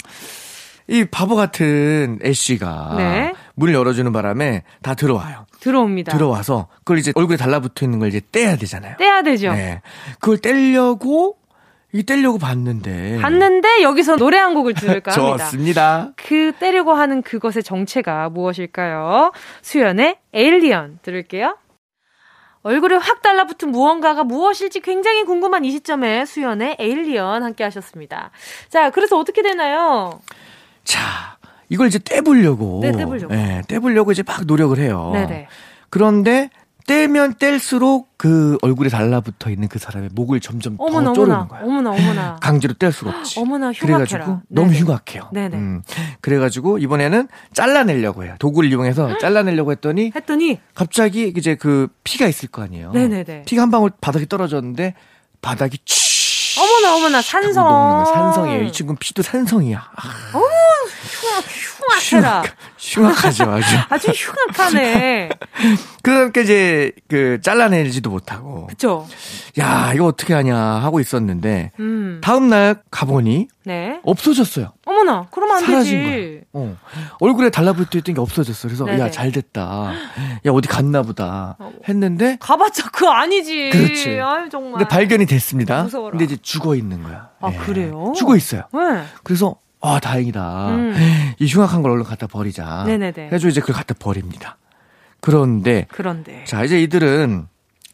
이 0.88 1.06
바보 1.06 1.36
같은 1.36 2.20
애쉬가 2.24 2.94
네. 2.98 3.34
문을 3.56 3.74
열어주는 3.74 4.12
바람에 4.12 4.64
다 4.82 4.94
들어와요. 4.94 5.46
들어옵니다. 5.60 6.12
들어와서 6.14 6.68
그걸 6.80 6.98
이제 6.98 7.12
얼굴에 7.16 7.38
달라붙어 7.38 7.86
있는 7.86 8.00
걸 8.00 8.10
이제 8.10 8.22
떼야 8.32 8.56
되잖아요. 8.58 8.96
떼야 8.98 9.22
되죠. 9.22 9.52
네. 9.54 9.82
그걸 10.20 10.38
떼려고 10.38 11.38
이 11.94 12.04
떼려고 12.04 12.38
봤는데 12.38 13.20
봤는데 13.22 13.84
여기서 13.84 14.16
노래 14.16 14.38
한 14.38 14.54
곡을 14.54 14.74
들을까 14.74 15.12
합니다. 15.12 15.46
좋습니다. 15.46 16.12
그 16.16 16.54
떼려고 16.58 16.94
하는 16.94 17.22
그것의 17.22 17.64
정체가 17.64 18.30
무엇일까요? 18.30 19.34
수연의 19.62 20.18
에일리언 20.34 21.00
들을게요. 21.02 21.58
얼굴에 22.64 22.96
확 22.96 23.22
달라붙은 23.22 23.72
무언가가 23.72 24.24
무엇일지 24.24 24.82
굉장히 24.82 25.24
궁금한 25.24 25.66
이 25.66 25.72
시점에 25.72 26.26
수연의 26.26 26.78
에일리언 26.80 27.44
함께 27.44 27.64
하셨습니다. 27.64 28.32
자, 28.70 28.92
그래서 28.92 29.18
어떻게 29.18 29.42
되나요? 29.42 30.22
자, 30.84 31.38
이걸 31.72 31.88
이제 31.88 32.00
떼보려고. 32.00 32.80
네, 32.82 32.92
떼보려고. 32.92 33.34
네, 33.34 33.62
떼보려고 33.66 34.12
이제 34.12 34.24
막 34.28 34.46
노력을 34.46 34.78
해요. 34.78 35.12
네네. 35.14 35.48
그런데 35.90 36.50
떼면 36.86 37.36
뗄수록 37.36 38.10
그 38.18 38.58
얼굴에 38.62 38.90
달라붙어 38.90 39.50
있는 39.50 39.70
그 39.70 39.80
사람의 39.80 40.10
목을 40.14 40.42
점점 40.42 40.76
어머나, 40.78 41.06
더 41.06 41.14
쪼르는 41.14 41.48
거야. 41.48 41.62
어머나, 41.62 41.92
어머나. 41.92 42.36
강제로 42.44 42.74
뗄 42.74 42.92
수가 42.92 43.12
없지. 43.20 43.40
어머나, 43.40 43.72
흉악해라. 43.72 44.06
그래가지고 44.06 44.42
너무 44.50 44.74
흉악해요. 44.74 45.30
네네. 45.32 45.56
음. 45.56 45.82
그래가지고 46.20 46.80
이번에는 46.80 47.30
잘라내려고 47.54 48.26
해요. 48.26 48.36
도구를 48.40 48.70
이용해서 48.70 49.18
잘라내려고 49.20 49.72
했더니 49.72 50.12
했더니 50.14 50.60
갑자기 50.74 51.34
이제 51.38 51.56
그 51.56 51.88
피가 52.04 52.28
있을 52.28 52.50
거 52.50 52.64
아니에요. 52.64 52.92
네네네. 52.92 53.44
피가 53.46 53.62
한 53.62 53.72
방울 53.72 53.92
바닥에 54.02 54.26
떨어졌는데 54.26 54.94
바닥이 55.42 55.78
치 55.86 56.11
어머나 56.60 56.96
어머나 56.96 57.22
산성. 57.22 58.06
산성이에요. 58.06 58.64
이 58.64 58.72
친구는 58.72 58.98
피도 59.00 59.22
산성이야. 59.22 59.78
아. 59.96 60.02
어머 60.34 60.46
흉악, 61.22 61.44
흉악해라. 62.12 62.44
흉악하죠 62.78 63.44
아주. 63.52 63.76
아주 63.90 64.12
흉악하네. 64.12 65.30
그러니까 66.04 66.42
이제 66.42 66.92
그 67.08 67.40
잘라내지도 67.42 68.10
못하고. 68.10 68.68
그쵸. 68.68 69.08
야 69.60 69.92
이거 69.94 70.06
어떻게 70.06 70.34
하냐 70.34 70.56
하고 70.58 71.00
있었는데 71.00 71.72
음. 71.80 72.22
다음 72.24 72.50
날 72.50 72.82
가보니 72.92 73.48
네. 73.66 74.00
없어졌어요. 74.04 74.74
어머나 75.02 75.28
그러면 75.32 75.58
안 75.58 75.66
사라진 75.66 76.04
되지. 76.04 76.42
거야. 76.54 76.64
어. 76.64 76.78
얼굴에 77.20 77.50
달라붙어 77.50 77.98
있던 78.00 78.16
게 78.16 78.22
없어졌어. 78.22 78.68
그래서 78.68 78.86
네네. 78.86 79.00
야 79.00 79.12
잘 79.12 79.32
됐다. 79.32 79.94
야 80.46 80.52
어디 80.52 80.68
갔나 80.68 81.02
보다 81.02 81.56
어. 81.60 81.72
했는데 81.88 82.38
가봤자 82.40 82.90
그거 82.92 83.12
아니지. 83.12 83.70
그렇지. 83.72 84.20
아유 84.22 84.50
정말. 84.50 84.74
근데 84.74 84.88
발견이 84.88 85.26
됐습니다. 85.26 85.84
무서워라. 85.84 86.12
근데 86.12 86.26
이제 86.26 86.38
죽어 86.42 86.76
있는 86.76 87.04
거야. 87.04 87.30
아 87.42 87.50
네. 87.50 87.58
그래요? 87.58 88.14
죽어 88.16 88.36
있어요. 88.36 88.64
네. 88.74 89.04
그래서 89.24 89.58
아 89.82 90.00
다행이다. 90.00 90.68
음. 90.70 91.34
이 91.40 91.48
흉악한 91.48 91.82
걸 91.82 91.92
얼른 91.92 92.04
갖다 92.04 92.28
버리자. 92.28 92.84
네네네. 92.86 93.30
해서 93.32 93.48
이제 93.48 93.60
그걸 93.60 93.76
갖다 93.76 93.94
버립니다. 93.98 94.58
그런데 95.20 95.88
그런데 95.92 96.44
자 96.46 96.64
이제 96.64 96.82
이들은 96.82 97.48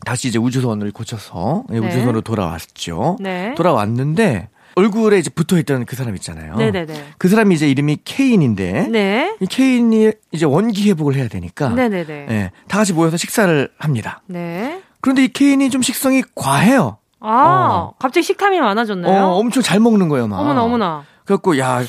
다시 0.06 0.28
이제 0.28 0.38
우주선을 0.38 0.92
고쳐서 0.92 1.64
네. 1.70 1.80
우주선으로 1.80 2.22
돌아왔죠. 2.22 3.18
네. 3.20 3.54
돌아왔는데 3.56 4.50
얼굴에 4.78 5.18
이제 5.18 5.32
붙어 5.32 5.58
있던 5.58 5.86
그 5.86 5.96
사람 5.96 6.16
있잖아요. 6.16 6.56
네네네. 6.56 7.14
그 7.18 7.30
사람이 7.30 7.56
이제 7.56 7.68
이름이 7.68 8.00
케인인데 8.06 8.88
네. 8.90 9.36
이 9.42 9.48
케인이 9.48 10.12
이제 10.32 10.46
원기 10.46 10.88
회복을 10.90 11.16
해야 11.16 11.28
되니까 11.28 11.70
네네네. 11.70 12.26
네, 12.30 12.52
다 12.68 12.78
같이 12.78 12.94
모여서 12.94 13.18
식사를 13.18 13.72
합니다. 13.80 14.22
네. 14.28 14.84
그런데 15.02 15.24
이 15.24 15.30
케인이 15.30 15.68
좀 15.72 15.82
식성이 15.82 16.22
과해요. 16.36 17.00
아, 17.20 17.70
어. 17.72 17.94
갑자기 17.98 18.24
식탐이 18.24 18.60
많아졌나요? 18.60 19.24
어, 19.26 19.38
엄청 19.40 19.64
잘 19.64 19.80
먹는 19.80 20.10
거예요, 20.10 20.28
막. 20.28 20.40
어머나, 20.40 20.62
어머나. 20.62 21.04
그래갖고, 21.26 21.58
야, 21.58 21.82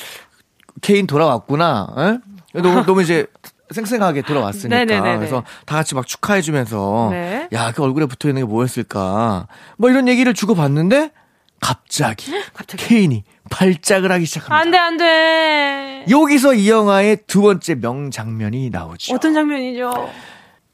케인 0.81 1.07
돌아왔구나. 1.07 1.95
에? 1.99 2.19
너무, 2.63 2.87
너무 2.87 3.03
이제 3.03 3.27
생생하게 3.71 4.23
돌아왔으니까. 4.23 4.85
네네네네. 4.85 5.19
그래서 5.19 5.45
다 5.67 5.77
같이 5.77 5.95
막 5.95 6.07
축하해주면서, 6.07 7.09
네. 7.11 7.49
야, 7.53 7.73
그 7.73 7.83
얼굴에 7.83 8.07
붙어 8.07 8.29
있는 8.29 8.43
게 8.43 8.47
뭐였을까. 8.47 9.49
뭐 9.77 9.91
이런 9.91 10.09
얘기를 10.09 10.33
주고받는데, 10.33 11.11
갑자기, 11.61 12.33
갑자기. 12.55 12.85
케인이 12.87 13.25
발작을 13.51 14.13
하기 14.13 14.25
시작합니다. 14.27 14.57
안 14.57 14.71
돼, 14.71 14.79
안 14.79 14.97
돼. 14.97 16.05
여기서 16.09 16.55
이 16.55 16.69
영화의 16.71 17.19
두 17.27 17.43
번째 17.43 17.75
명장면이 17.77 18.71
나오죠. 18.71 19.15
어떤 19.15 19.35
장면이죠? 19.35 20.11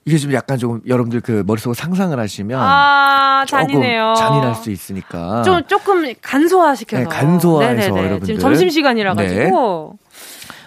이게 0.07 0.19
좀 0.19 0.35
약간 0.35 0.59
좀 0.59 0.83
여러분들 0.87 1.23
그 1.23 1.43
머릿속으로 1.47 1.73
상상을 1.75 2.19
하시면 2.19 2.61
아, 2.61 3.47
잔인해요. 3.49 4.13
잔인할 4.19 4.55
수 4.55 4.71
있으니까 4.71 5.43
좀 5.43 5.63
조금 5.67 6.13
간소화시켜서 6.21 7.03
네, 7.05 7.09
간소화해서 7.09 7.75
네네네. 7.75 7.99
여러분들 7.99 8.27
지금 8.27 8.41
점심 8.41 8.69
시간이라 8.69 9.15
가지고 9.15 9.97
네. 9.99 10.05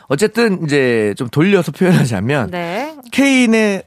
어쨌든 0.08 0.64
이제 0.64 1.14
좀 1.18 1.30
돌려서 1.30 1.72
표현하자면 1.72 2.50
네. 2.50 2.96
케인의 3.12 3.84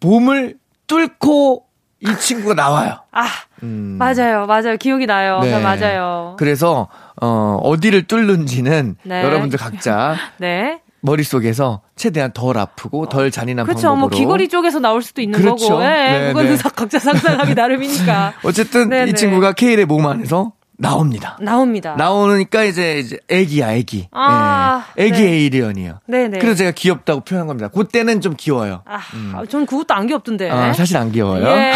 몸을 0.00 0.56
뚫고 0.88 1.66
이 2.00 2.16
친구가 2.18 2.54
나와요. 2.54 2.98
아, 3.12 3.26
음. 3.62 3.96
맞아요, 3.98 4.46
맞아요. 4.46 4.76
기억이 4.78 5.06
나요. 5.06 5.40
네. 5.42 5.60
맞아요. 5.60 6.34
그래서 6.38 6.88
어 7.20 7.58
어디를 7.62 8.04
뚫는지는 8.06 8.96
네. 9.02 9.22
여러분들 9.22 9.58
각자 9.58 10.16
네. 10.38 10.80
머릿속에서 11.02 11.80
최대한 11.96 12.30
덜 12.32 12.58
아프고 12.58 13.08
덜 13.08 13.30
잔인한 13.30 13.64
그렇죠. 13.66 13.88
방법으로. 13.88 14.00
뭐 14.00 14.08
귀걸이 14.18 14.48
쪽에서 14.48 14.80
나올 14.80 15.02
수도 15.02 15.22
있는 15.22 15.38
그렇죠. 15.38 15.68
거고. 15.68 15.82
예, 15.84 15.88
네, 15.88 16.28
그건 16.32 16.46
네. 16.46 16.56
각자 16.74 16.98
상상하기 16.98 17.54
나름이니까. 17.54 18.34
어쨌든 18.44 18.88
네, 18.90 19.02
이 19.02 19.06
네. 19.06 19.12
친구가 19.12 19.52
케일의 19.52 19.86
몸 19.86 20.06
안에서 20.06 20.52
나옵니다. 20.80 21.36
나옵니다. 21.40 21.94
나오니까 21.96 22.64
이제 22.64 22.98
이제 22.98 23.18
애기야 23.28 23.74
애기. 23.74 24.08
아, 24.12 24.86
네. 24.96 25.04
애기 25.04 25.20
네. 25.20 25.28
에이리언이요. 25.28 26.00
네네. 26.06 26.38
그래서 26.38 26.56
제가 26.56 26.70
귀엽다고 26.70 27.20
표현한 27.20 27.46
겁니다. 27.46 27.68
그때는 27.68 28.22
좀 28.22 28.34
귀여워요. 28.36 28.82
아, 28.86 28.98
음. 29.12 29.34
전 29.50 29.66
그것도 29.66 29.92
안 29.92 30.06
귀엽던데. 30.06 30.48
아, 30.48 30.72
사실 30.72 30.96
안 30.96 31.12
귀여워요. 31.12 31.46
예. 31.46 31.74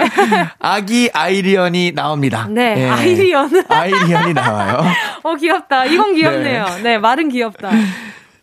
아기 0.58 1.10
아이리언이 1.12 1.92
나옵니다. 1.94 2.48
네, 2.48 2.74
예. 2.78 2.88
아이리언. 2.88 3.64
아이리언이 3.68 4.32
나와요. 4.32 4.82
어 5.22 5.34
귀엽다. 5.34 5.84
이건 5.84 6.14
귀엽네요. 6.14 6.64
네, 6.76 6.82
네 6.82 6.98
말은 6.98 7.28
귀엽다. 7.28 7.70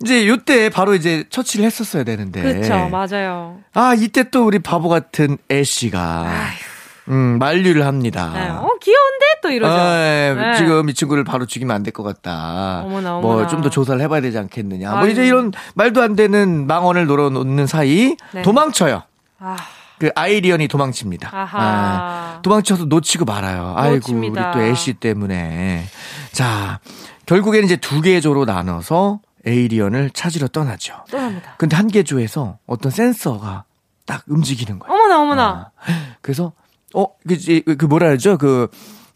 이제 0.04 0.28
요때 0.28 0.70
바로 0.70 0.94
이제 0.94 1.24
처치를 1.32 1.66
했었어야 1.66 2.04
되는데. 2.04 2.44
그렇죠, 2.44 2.90
맞아요. 2.90 3.58
아 3.74 3.96
이때 3.98 4.30
또 4.30 4.46
우리 4.46 4.60
바보 4.60 4.88
같은 4.88 5.40
애쉬가. 5.50 6.00
아휴. 6.00 6.78
음, 7.10 7.40
만류를 7.40 7.86
합니다. 7.86 8.32
네. 8.34 8.50
어, 8.50 8.70
귀여운데? 8.82 9.26
또 9.48 9.52
이러죠. 9.54 9.74
아, 9.74 9.96
네. 9.98 10.34
네. 10.36 10.58
지금 10.58 10.90
이 10.90 10.94
친구를 10.94 11.24
바로 11.24 11.46
죽이면 11.46 11.76
안 11.76 11.84
될 11.84 11.92
것 11.94 12.04
같다. 12.04 12.82
어머나, 12.84 13.10
뭐 13.12 13.20
어머나. 13.20 13.36
뭐, 13.44 13.48
좀 13.48 13.62
더 13.62 13.70
조사를 13.70 14.00
해봐야 14.02 14.22
되지 14.22 14.38
않겠느냐. 14.38 14.90
아유. 14.92 14.98
뭐, 15.00 15.08
이제 15.08 15.26
이런 15.26 15.52
말도 15.76 16.02
안 16.02 16.16
되는 16.16 16.68
망언을 16.68 17.06
놀아놓는 17.08 17.66
사이, 17.68 18.16
네. 18.34 18.42
도망쳐요. 18.42 19.04
아. 19.40 19.56
그 20.00 20.12
아이리언이 20.16 20.68
도망칩니다. 20.68 21.32
아, 21.34 22.40
도망쳐서 22.44 22.86
놓치고 22.86 23.26
말아요. 23.26 23.74
놓칩니다. 23.96 24.42
아이고, 24.50 24.58
우리 24.58 24.66
또 24.68 24.72
애쉬 24.72 24.94
때문에. 24.94 25.86
자, 26.34 26.80
결국에는 27.26 27.66
이제 27.66 27.78
두개 27.78 28.20
조로 28.22 28.46
나눠서 28.46 29.20
에이리언을 29.46 30.12
찾으러 30.12 30.48
떠나죠. 30.50 30.94
떠납니다. 31.10 31.56
근데 31.58 31.76
한 31.76 31.88
개 31.88 32.04
조에서 32.04 32.58
어떤 32.68 32.92
센서가 32.92 33.64
딱 34.06 34.24
움직이는 34.28 34.78
거예요. 34.78 34.94
어머나, 34.94 35.20
어머나. 35.22 35.72
아, 35.76 35.92
그래서 36.22 36.52
어, 36.94 37.06
그, 37.28 37.76
그 37.76 37.86
뭐라 37.86 38.10
하죠? 38.12 38.38
그, 38.38 38.68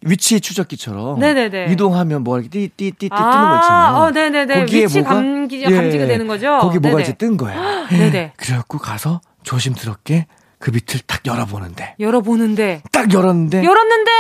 위치 0.04 0.42
추적기처럼 0.42 1.20
네네네. 1.20 1.72
이동하면 1.72 2.24
뭐 2.24 2.40
이렇게 2.40 2.50
띠띠띠띠 2.50 3.10
뜨는 3.10 3.20
거 3.20 3.56
있잖아요. 3.62 3.96
어, 3.96 4.12
네네네. 4.12 4.60
거기에 4.62 4.84
위치 4.86 5.00
뭐가 5.02 5.16
감기, 5.16 5.62
감지가 5.64 6.04
예, 6.04 6.08
되는 6.08 6.28
거죠. 6.28 6.58
거기 6.60 6.80
뭐가 6.80 6.98
네네. 6.98 7.04
이제 7.04 7.14
뜬 7.14 7.38
거야. 7.38 7.88
네네. 7.90 8.34
그래갖고 8.38 8.80
가서 8.80 9.22
조심스럽게 9.44 10.26
그 10.60 10.72
밑을 10.72 11.02
딱 11.06 11.26
열어보는데. 11.26 11.96
열어보는데. 12.00 12.84
딱 12.92 13.14
열었는데. 13.14 13.64
열었는데. 13.64 14.12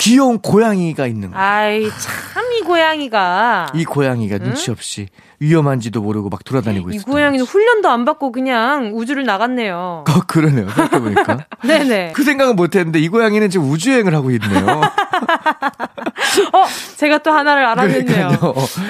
귀여운 0.00 0.38
고양이가 0.40 1.06
있는 1.06 1.30
거야. 1.30 1.40
아이 1.42 1.82
참 1.90 2.40
이 2.52 2.62
고양이가. 2.62 3.68
이 3.74 3.84
고양이가 3.84 4.36
응? 4.36 4.40
눈치 4.44 4.70
없이 4.70 5.06
위험한지도 5.38 6.02
모르고 6.02 6.28
막 6.28 6.44
돌아다니고 6.44 6.90
있어요. 6.90 7.00
이 7.00 7.04
고양이는 7.04 7.44
훈련도 7.46 7.88
안 7.88 8.04
받고 8.04 8.32
그냥 8.32 8.90
우주를 8.94 9.24
나갔네요. 9.24 10.04
어, 10.06 10.20
그러네요. 10.26 10.68
생각해보니까. 10.68 11.46
네네. 11.64 12.12
그 12.14 12.22
생각은 12.22 12.56
못 12.56 12.74
했는데 12.76 12.98
이 12.98 13.08
고양이는 13.08 13.48
지금 13.50 13.70
우주여행을 13.70 14.14
하고 14.14 14.30
있네요. 14.32 14.80
어, 16.52 16.64
제가 16.96 17.18
또 17.18 17.30
하나를 17.32 17.64
알아냈네요. 17.66 18.28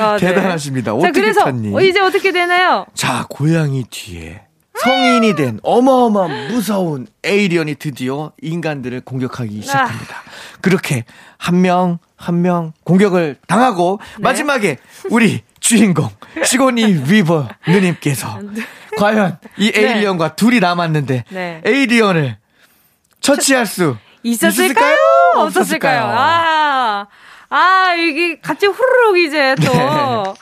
아, 0.00 0.16
네. 0.18 0.26
대단하십니다. 0.26 0.94
어떻게 0.94 1.12
자, 1.12 1.20
그래서 1.20 1.44
탔니? 1.44 1.74
어, 1.74 1.80
이제 1.80 2.00
어떻게 2.00 2.32
되나요? 2.32 2.86
자, 2.94 3.26
고양이 3.28 3.84
뒤에 3.88 4.42
성인이 4.82 5.36
된 5.36 5.60
어마어마한 5.62 6.48
무서운 6.48 7.06
에이리언이 7.22 7.74
드디어 7.76 8.32
인간들을 8.40 9.02
공격하기 9.02 9.60
시작합니다. 9.62 10.16
그렇게 10.60 11.04
한 11.38 11.60
명, 11.62 11.98
한 12.16 12.42
명 12.42 12.72
공격을 12.84 13.36
당하고 13.46 13.98
네. 14.16 14.22
마지막에 14.22 14.76
우리 15.10 15.42
주인공 15.60 16.08
시고니 16.44 17.04
위버 17.08 17.48
누님께서 17.68 18.38
과연 18.98 19.38
이 19.56 19.70
네. 19.72 19.80
에이리언과 19.80 20.28
네. 20.30 20.36
둘이 20.36 20.60
남았는데 20.60 21.24
네. 21.28 21.60
에이리언을 21.64 22.36
처치할 23.20 23.66
수 23.66 23.96
있었을까요? 24.22 24.96
없었을까요? 25.36 26.02
아, 26.04 27.06
아, 27.48 27.94
이게 27.94 28.38
갑자기 28.40 28.66
후루룩 28.72 29.18
이제 29.26 29.54
또. 29.64 30.34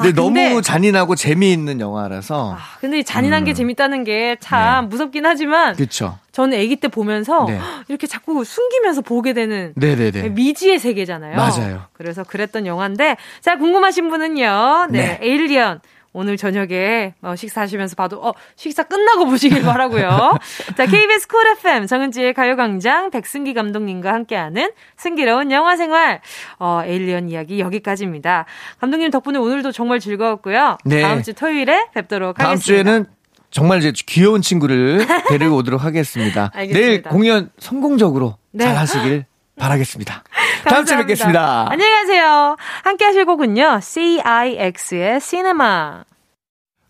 네. 0.00 0.12
근데, 0.12 0.20
아, 0.20 0.24
근데 0.24 0.40
너무 0.48 0.62
잔인하고 0.62 1.14
재미있는 1.14 1.80
영화라서. 1.80 2.54
아, 2.54 2.58
근데 2.80 3.02
잔인한 3.02 3.42
음. 3.42 3.44
게 3.44 3.54
재밌다는 3.54 4.04
게참 4.04 4.84
네. 4.84 4.88
무섭긴 4.88 5.26
하지만. 5.26 5.74
그렇죠. 5.76 6.18
저는 6.32 6.58
아기 6.58 6.76
때 6.76 6.88
보면서 6.88 7.44
네. 7.44 7.58
이렇게 7.88 8.06
자꾸 8.06 8.42
숨기면서 8.44 9.02
보게 9.02 9.34
되는 9.34 9.72
네네네. 9.76 10.30
미지의 10.30 10.78
세계잖아요. 10.78 11.36
맞아요. 11.36 11.82
그래서 11.92 12.24
그랬던 12.24 12.66
영화인데 12.66 13.16
자 13.42 13.56
궁금하신 13.56 14.08
분은요. 14.08 14.86
네, 14.90 14.98
네. 14.98 15.18
에일리언 15.20 15.80
오늘 16.12 16.36
저녁에 16.36 17.14
어, 17.22 17.34
식사하시면서 17.34 17.96
봐도 17.96 18.22
어 18.22 18.32
식사 18.56 18.82
끝나고 18.82 19.26
보시길 19.26 19.62
바라고요. 19.62 20.38
자 20.76 20.86
KBS 20.86 21.28
Cool 21.28 21.46
FM 21.58 21.86
정은지의 21.86 22.34
가요광장 22.34 23.10
백승기 23.10 23.54
감독님과 23.54 24.12
함께하는 24.12 24.72
승기로운 24.96 25.50
영화생활 25.50 26.20
어, 26.58 26.82
에일리언 26.84 27.28
이야기 27.28 27.60
여기까지입니다. 27.60 28.44
감독님 28.80 29.10
덕분에 29.10 29.38
오늘도 29.38 29.72
정말 29.72 30.00
즐거웠고요. 30.00 30.78
네. 30.84 31.02
다음 31.02 31.22
주 31.22 31.32
토요일에 31.32 31.86
뵙도록 31.94 32.36
다음 32.36 32.50
하겠습니다. 32.50 32.84
다음 32.84 33.04
주에는 33.04 33.06
정말 33.50 33.78
이제 33.78 33.92
귀여운 34.06 34.42
친구를 34.42 35.06
데리고 35.28 35.56
오도록 35.56 35.84
하겠습니다. 35.84 36.50
내일 36.54 37.02
공연 37.02 37.50
성공적으로 37.58 38.36
네. 38.50 38.64
잘 38.64 38.76
하시길 38.76 39.26
바라겠습니다. 39.62 40.24
다음 40.68 40.84
주에 40.84 40.96
뵙겠습니다. 40.98 41.66
안녕히 41.70 41.92
가세요. 41.92 42.56
함께 42.82 43.04
하실 43.04 43.24
곡은요. 43.24 43.80
CIX의 43.80 45.20
시네마. 45.20 46.04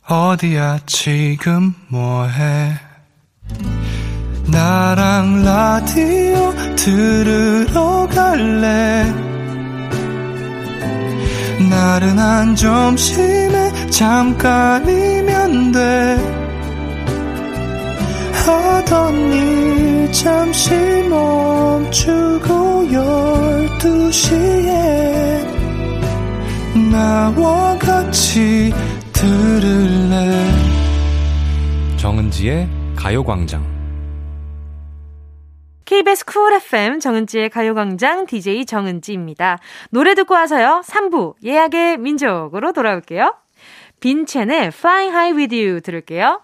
어디야 0.09 0.81
지금 0.87 1.75
뭐해 1.89 2.73
나랑 4.49 5.45
라디오 5.45 6.53
들으러 6.75 8.09
갈래 8.13 9.05
나른한 11.71 12.57
점심에 12.57 13.91
잠깐이면 13.91 15.73
돼 15.73 16.42
하던 18.33 19.33
일 19.33 20.13
잠시 20.13 20.71
멈추고 21.09 22.93
열두 22.93 24.11
시에 24.13 25.47
나와 26.91 27.77
같이 27.79 28.73
들을래 29.13 30.47
정은지의 31.97 32.69
가요광장 32.97 33.73
KBS 35.85 36.25
쿨 36.25 36.55
FM 36.55 37.01
정은지의 37.01 37.51
가요광장 37.51 38.25
DJ 38.27 38.65
정은지입니다. 38.65 39.59
노래 39.91 40.15
듣고 40.15 40.33
와서요. 40.35 40.83
3부 40.87 41.35
예약의 41.45 41.99
민족으로 41.99 42.73
돌아올게요. 42.73 43.35
빈첸의 44.01 44.69
Flying 44.69 45.15
High 45.15 45.39
With 45.39 45.55
You 45.55 45.81
들을게요. 45.81 46.41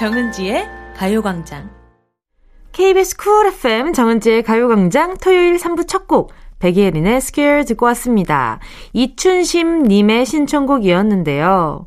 정은지의 0.00 0.66
가요광장. 0.96 1.68
KBS 2.72 3.18
Cool 3.18 3.48
FM 3.48 3.92
정은지의 3.92 4.44
가요광장 4.44 5.18
토요일 5.18 5.58
3부 5.58 5.86
첫 5.86 6.08
곡, 6.08 6.32
백예린의 6.58 7.20
Square 7.20 7.64
듣고 7.64 7.84
왔습니다. 7.84 8.60
이춘심님의 8.94 10.24
신청곡이었는데요. 10.24 11.86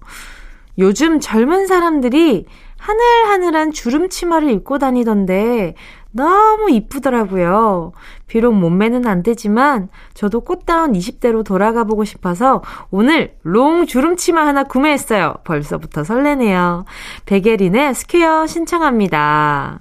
요즘 0.77 1.19
젊은 1.19 1.65
사람들이 1.65 2.45
하늘하늘한 2.77 3.71
주름 3.71 4.09
치마를 4.09 4.51
입고 4.51 4.77
다니던데 4.77 5.73
너무 6.13 6.69
이쁘더라고요. 6.69 7.91
비록 8.27 8.53
몸매는 8.53 9.05
안 9.07 9.23
되지만 9.23 9.89
저도 10.13 10.41
꽃다운 10.41 10.93
20대로 10.93 11.43
돌아가 11.43 11.83
보고 11.83 12.05
싶어서 12.05 12.61
오늘 12.91 13.35
롱 13.41 13.85
주름치마 13.85 14.45
하나 14.45 14.63
구매했어요. 14.63 15.35
벌써부터 15.43 16.03
설레네요. 16.03 16.85
백예린의 17.25 17.95
Square 17.95 18.47
신청합니다. 18.47 19.79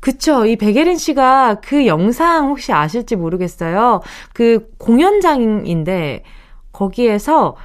그쵸. 0.00 0.46
이 0.46 0.56
백예린 0.56 0.96
씨가 0.96 1.56
그 1.62 1.86
영상 1.86 2.48
혹시 2.48 2.72
아실지 2.72 3.16
모르겠어요. 3.16 4.00
그 4.32 4.68
공연장인데 4.78 6.24
거기에서 6.72 7.56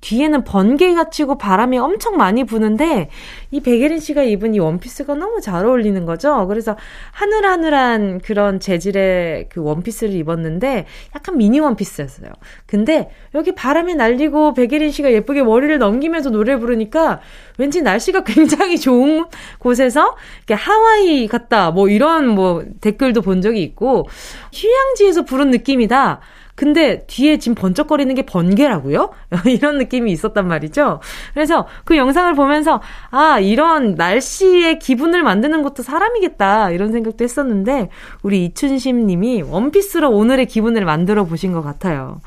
뒤에는 0.00 0.44
번개가 0.44 1.10
치고 1.10 1.36
바람이 1.36 1.78
엄청 1.78 2.16
많이 2.16 2.44
부는데 2.44 3.10
이 3.50 3.60
백예린 3.60 4.00
씨가 4.00 4.22
입은 4.22 4.54
이 4.54 4.58
원피스가 4.58 5.14
너무 5.14 5.40
잘 5.40 5.66
어울리는 5.66 6.04
거죠. 6.06 6.46
그래서 6.46 6.76
하늘하늘한 7.12 8.20
그런 8.20 8.60
재질의 8.60 9.48
그 9.50 9.62
원피스를 9.62 10.14
입었는데 10.14 10.86
약간 11.14 11.36
미니 11.36 11.60
원피스였어요. 11.60 12.30
근데 12.66 13.10
여기 13.34 13.54
바람이 13.54 13.94
날리고 13.94 14.54
백예린 14.54 14.90
씨가 14.90 15.12
예쁘게 15.12 15.42
머리를 15.42 15.78
넘기면서 15.78 16.30
노래 16.30 16.56
부르니까 16.56 17.20
왠지 17.58 17.82
날씨가 17.82 18.24
굉장히 18.24 18.78
좋은 18.78 19.26
곳에서 19.58 20.16
이렇게 20.38 20.54
하와이 20.54 21.28
같다 21.28 21.70
뭐 21.70 21.88
이런 21.88 22.28
뭐 22.28 22.64
댓글도 22.80 23.20
본 23.20 23.42
적이 23.42 23.62
있고 23.62 24.06
휴양지에서 24.52 25.24
부른 25.24 25.50
느낌이다. 25.50 26.20
근데 26.60 27.06
뒤에 27.06 27.38
지금 27.38 27.54
번쩍거리는 27.54 28.14
게 28.14 28.20
번개라고요? 28.20 29.12
이런 29.48 29.78
느낌이 29.78 30.12
있었단 30.12 30.46
말이죠. 30.46 31.00
그래서 31.32 31.66
그 31.86 31.96
영상을 31.96 32.34
보면서 32.34 32.82
아 33.10 33.38
이런 33.40 33.94
날씨의 33.94 34.78
기분을 34.78 35.22
만드는 35.22 35.62
것도 35.62 35.82
사람이겠다 35.82 36.72
이런 36.72 36.92
생각도 36.92 37.24
했었는데 37.24 37.88
우리 38.22 38.44
이춘심 38.44 39.06
님이 39.06 39.40
원피스로 39.40 40.10
오늘의 40.10 40.44
기분을 40.48 40.84
만들어 40.84 41.24
보신 41.24 41.52
것 41.52 41.62
같아요. 41.62 42.20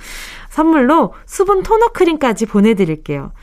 선물로 0.49 1.13
수분 1.27 1.61
토너 1.61 1.89
크림까지 1.89 2.47
보내드릴게요. 2.47 3.33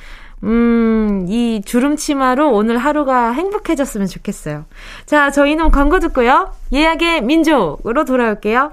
음, 0.43 1.27
이 1.29 1.63
주름 1.65 1.95
치마로 1.95 2.51
오늘 2.51 2.79
하루가 2.79 3.31
행복해졌으면 3.31 4.09
좋겠어요. 4.09 4.65
자, 5.07 5.31
저희는 5.31 5.71
광고 5.71 6.01
듣고요. 6.01 6.53
예약의 6.73 7.23
민족으로 7.23 8.05
돌아올게요. 8.05 8.73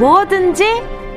뭐든지 0.00 0.64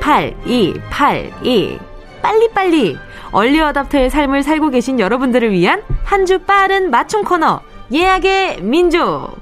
8282. 0.02 1.80
빨리빨리. 2.22 2.98
얼리 3.32 3.62
어답터의 3.62 4.10
삶을 4.10 4.44
살고 4.44 4.72
계신 4.72 5.00
여러분들을 5.00 5.52
위한 5.54 5.82
한 6.04 6.26
주 6.26 6.40
빠른 6.40 6.90
맞춤 6.92 7.24
코너. 7.24 7.62
예약의 7.94 8.62
민족. 8.62 9.38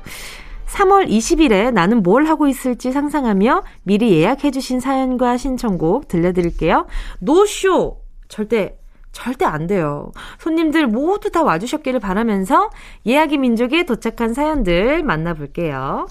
3월 0.68 1.10
20일에 1.10 1.72
나는 1.74 2.04
뭘 2.04 2.26
하고 2.26 2.48
있을지 2.48 2.92
상상하며 2.92 3.64
미리 3.82 4.12
예약해주신 4.14 4.80
사연과 4.80 5.38
신청곡 5.38 6.08
들려드릴게요. 6.08 6.86
노쇼! 7.20 7.98
절대 8.28 8.78
절대 9.12 9.46
안 9.46 9.66
돼요. 9.66 10.12
손님들 10.38 10.86
모두 10.86 11.32
다 11.32 11.42
와주셨기를 11.42 12.00
바라면서 12.00 12.70
예약의 13.08 13.40
민족에 13.40 13.84
도착한 13.86 14.36
사연들 14.36 15.02
만나볼게요. 15.04 16.06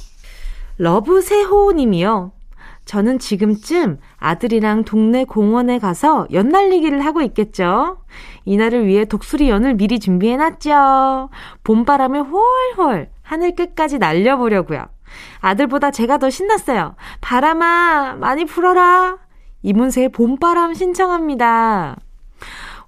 러브세호 0.79 1.73
님이요. 1.73 2.33
저는 2.91 3.21
지금쯤 3.21 4.01
아들이랑 4.17 4.83
동네 4.83 5.23
공원에 5.25 5.79
가서 5.79 6.27
연날리기를 6.33 7.05
하고 7.05 7.23
있겠죠. 7.23 7.99
이날을 8.47 8.85
위해 8.85 9.05
독수리 9.05 9.49
연을 9.49 9.75
미리 9.75 10.01
준비해놨죠. 10.01 11.31
봄바람에 11.63 12.19
훨훨 12.19 13.09
하늘 13.23 13.55
끝까지 13.55 13.99
날려보려고요. 13.99 14.87
아들보다 15.39 15.93
제가 15.93 16.19
더 16.19 16.31
신났어요. 16.31 16.97
바람아, 17.21 18.17
많이 18.19 18.45
불어라. 18.45 19.19
이문세의 19.63 20.09
봄바람 20.09 20.75
신청합니다. 20.75 21.97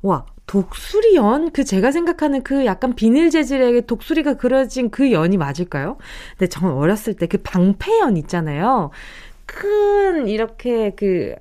와, 0.03 0.27
독수리 0.49 1.15
연? 1.15 1.53
그 1.53 1.63
제가 1.63 1.93
생각하는 1.93 2.43
그 2.43 2.67
약간 2.67 2.97
비닐 2.97 3.31
재질의 3.31 3.87
독수리가 3.87 4.35
그려진 4.35 4.91
그 4.91 5.13
연이 5.13 5.37
맞을까요? 5.37 5.97
근데 6.37 6.49
전 6.49 6.73
어렸을 6.73 7.15
때 7.15 7.29
그 7.29 7.39
방패연 7.39 8.17
있잖아요. 8.17 8.91
큰 9.53 10.29
이렇게 10.29 10.93
그, 10.97 11.35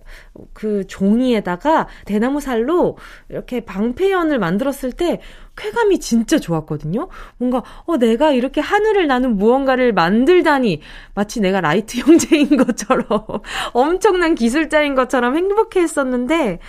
그 0.53 0.85
종이에다가 0.85 1.87
대나무 2.05 2.41
살로 2.41 2.97
이렇게 3.29 3.61
방패연을 3.61 4.37
만들었을 4.37 4.91
때 4.91 5.21
쾌감이 5.55 5.99
진짜 5.99 6.37
좋았거든요. 6.37 7.07
뭔가, 7.37 7.63
어, 7.85 7.97
내가 7.97 8.31
이렇게 8.31 8.59
하늘을 8.61 9.07
나는 9.07 9.37
무언가를 9.37 9.93
만들다니 9.93 10.81
마치 11.13 11.39
내가 11.39 11.61
라이트 11.61 11.99
형제인 11.99 12.57
것처럼 12.57 13.05
엄청난 13.73 14.35
기술자인 14.35 14.95
것처럼 14.95 15.35
행복해 15.35 15.79
했었는데, 15.79 16.59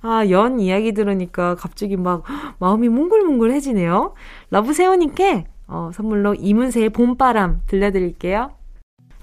아, 0.00 0.28
연 0.30 0.60
이야기 0.60 0.92
들으니까 0.92 1.54
갑자기 1.56 1.96
막 1.96 2.24
마음이 2.58 2.88
몽글몽글해지네요. 2.88 4.14
러브세호님께 4.50 5.46
어, 5.66 5.90
선물로 5.92 6.34
이문세의 6.34 6.90
봄바람 6.90 7.62
들려드릴게요. 7.66 8.57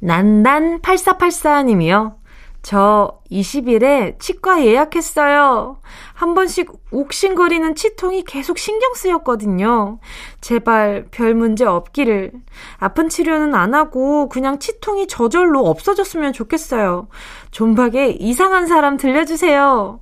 난단8484님이요. 0.02 2.26
저 2.66 3.20
20일에 3.32 4.20
치과 4.20 4.66
예약했어요. 4.66 5.78
한 6.14 6.34
번씩 6.34 6.72
욱신거리는 6.90 7.76
치통이 7.76 8.24
계속 8.24 8.58
신경 8.58 8.96
쓰였거든요. 8.96 10.00
제발 10.42 11.06
별 11.12 11.36
문제 11.36 11.64
없기를. 11.64 12.32
아픈 12.78 13.08
치료는 13.08 13.54
안 13.54 13.76
하고 13.76 14.30
그냥 14.30 14.58
치통이 14.58 15.06
저절로 15.06 15.68
없어졌으면 15.68 16.34
좋겠어요. 16.34 17.08
존박에 17.52 18.18
이상한 18.20 18.66
사람 18.66 18.98
들려주세요. 18.98 20.00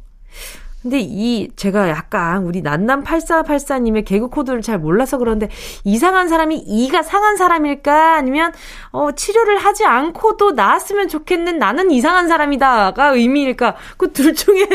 근데 0.84 1.00
이 1.00 1.50
제가 1.56 1.90
약간 1.90 2.44
우리 2.44 2.62
난남 2.62 3.06
8484님의 3.06 4.04
개그 4.04 4.28
코드를 4.28 4.62
잘 4.62 4.78
몰라서 4.78 5.18
그런데 5.18 5.48
이상한 5.86 6.28
사람이 6.28 6.58
이가 6.58 7.04
상한 7.04 7.38
사람일까 7.38 8.16
아니면 8.16 8.52
어 8.96 9.12
치료를 9.12 9.58
하지 9.58 9.86
않고도 9.86 10.52
나았으면 10.52 11.08
좋겠는 11.08 11.58
나는 11.58 11.90
이상한 11.92 12.28
사람이다가 12.28 13.10
의미일까 13.16 13.76
그 13.98 14.14
둘 14.14 14.36
중에 14.36 14.68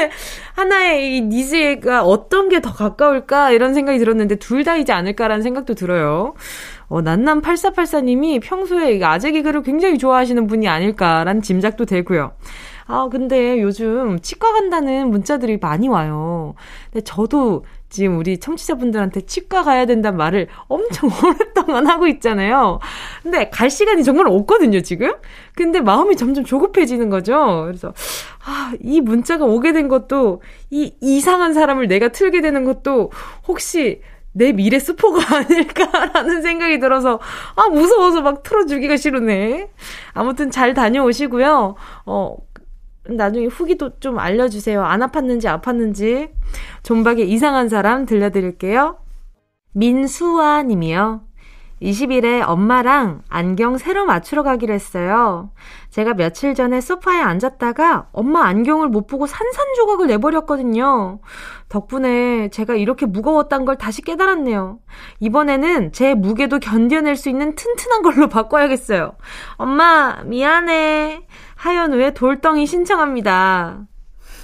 하나의 0.57 1.17
이 1.17 1.21
니즈가 1.23 2.03
어떤 2.03 2.49
게 2.49 2.59
더 2.61 2.73
가까울까 2.73 3.53
이런 3.53 3.75
생각이 3.75 3.99
들었는데 4.01 4.35
둘 4.37 4.65
다이지 4.65 4.91
않을까라는 4.91 5.43
생각도 5.45 5.75
들어요. 5.75 6.35
어, 6.89 7.01
난남 7.03 7.41
8484님이 7.43 8.41
평소에 8.43 9.01
아재 9.05 9.31
개그를 9.33 9.63
굉장히 9.63 9.99
좋아하시는 9.99 10.47
분이 10.49 10.67
아닐까라는 10.69 11.41
짐작도 11.43 11.85
되고요. 11.85 12.33
아, 12.87 13.09
근데 13.11 13.61
요즘 13.61 14.19
치과 14.21 14.53
간다는 14.53 15.11
문자들이 15.11 15.59
많이 15.61 15.89
와요. 15.89 16.55
근데 16.91 17.05
저도 17.05 17.65
지금 17.89 18.19
우리 18.19 18.39
청취자분들한테 18.39 19.23
치과 19.23 19.63
가야 19.63 19.87
된다는 19.87 20.19
말을 20.19 20.49
엄청 20.69 21.09
오랫동안 21.25 21.87
하고 21.87 22.07
있잖아요. 22.07 22.81
근데 23.23 23.49
갈 23.51 23.71
시간이 23.71 24.05
정말 24.05 24.27
없거든요, 24.29 24.81
지금? 24.83 25.15
근데 25.55 25.81
마음이 25.81 26.17
점점 26.17 26.45
조급해지는 26.45 27.09
거죠. 27.11 27.65
그래서, 27.67 27.95
아, 28.45 28.73
이 28.81 29.01
문자가 29.01 29.45
오게 29.45 29.73
된 29.73 29.89
것도, 29.89 30.43
이 30.71 30.95
이상한 31.01 31.55
사람을 31.55 31.89
내가 31.89 32.09
틀게 32.09 32.41
되는 32.41 32.65
것도, 32.65 33.11
혹시 33.47 34.03
내 34.33 34.53
미래 34.53 34.79
스포가 34.79 35.19
아닐까라는 35.39 36.43
생각이 36.43 36.79
들어서, 36.79 37.19
아, 37.57 37.69
무서워서 37.69 38.21
막 38.21 38.43
틀어주기가 38.43 38.97
싫으네. 38.97 39.71
아무튼 40.13 40.51
잘 40.51 40.75
다녀오시고요. 40.75 41.75
어, 42.07 42.37
나중에 43.09 43.47
후기도 43.47 43.99
좀 44.01 44.19
알려주세요. 44.19 44.83
안 44.85 45.01
아팠는지 45.01 45.45
아팠는지. 45.61 46.31
존박의 46.83 47.31
이상한 47.31 47.69
사람 47.69 48.07
들려드릴게요. 48.07 48.99
민수아 49.73 50.63
님이요. 50.63 51.29
20일에 51.83 52.43
엄마랑 52.47 53.23
안경 53.29 53.79
새로 53.79 54.05
맞추러 54.05 54.43
가기로 54.43 54.75
했어요. 54.75 55.51
제가 55.91 56.15
며칠 56.15 56.55
전에 56.55 56.81
소파에 56.81 57.21
앉았다가 57.21 58.09
엄마 58.13 58.45
안경을 58.47 58.89
못 58.89 59.07
보고 59.07 59.27
산산조각을 59.27 60.09
내버렸거든요. 60.09 61.21
덕분에 61.69 62.49
제가 62.49 62.75
이렇게 62.75 63.07
무거웠단 63.07 63.65
걸 63.65 63.77
다시 63.77 64.03
깨달았네요. 64.03 64.79
이번에는 65.21 65.93
제 65.93 66.15
무게도 66.15 66.59
견뎌낼 66.59 67.17
수 67.17 67.29
있는 67.29 67.55
튼튼한 67.55 68.03
걸로 68.03 68.29
바꿔야겠어요. 68.29 69.13
엄마, 69.57 70.23
미안해. 70.25 71.27
하연우의 71.59 72.15
돌덩이 72.15 72.67
신청합니다. 72.67 73.81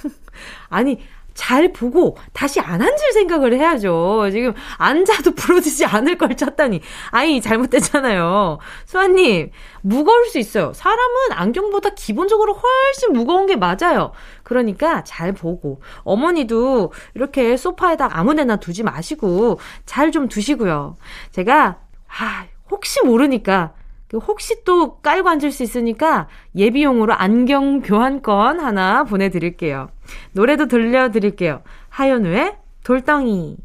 아니, 0.69 0.99
잘 1.33 1.73
보고 1.73 2.17
다시 2.31 2.61
안 2.61 2.81
앉을 2.81 3.11
생각을 3.13 3.53
해야죠. 3.53 4.29
지금 4.31 4.53
앉아도 4.77 5.35
부러지지 5.35 5.85
않을 5.85 6.17
걸 6.17 6.35
쳤다니. 6.35 6.81
아이, 7.11 7.41
잘못됐잖아요. 7.41 8.59
수아님, 8.85 9.51
무거울 9.81 10.27
수 10.27 10.39
있어요. 10.39 10.71
사람은 10.73 11.31
안경보다 11.31 11.89
기본적으로 11.89 12.53
훨씬 12.53 13.11
무거운 13.11 13.47
게 13.47 13.57
맞아요. 13.57 14.13
그러니까 14.43 15.03
잘 15.03 15.33
보고. 15.33 15.81
어머니도 16.03 16.93
이렇게 17.15 17.57
소파에다 17.57 18.09
아무 18.13 18.33
데나 18.33 18.55
두지 18.57 18.83
마시고 18.83 19.59
잘 19.85 20.11
좀 20.11 20.29
두시고요. 20.29 20.95
제가, 21.31 21.79
아, 22.07 22.45
혹시 22.71 23.01
모르니까 23.03 23.73
그 23.73 23.84
혹시 24.19 24.63
또 24.63 24.99
깔고 24.99 25.27
앉을 25.29 25.51
수 25.51 25.63
있으니까 25.63 26.27
예비용으로 26.55 27.13
안경 27.13 27.81
교환권 27.81 28.59
하나 28.59 29.03
보내드릴게요. 29.03 29.89
노래도 30.33 30.67
들려드릴게요. 30.67 31.63
하연우의 31.89 32.57
돌덩이. 32.83 33.57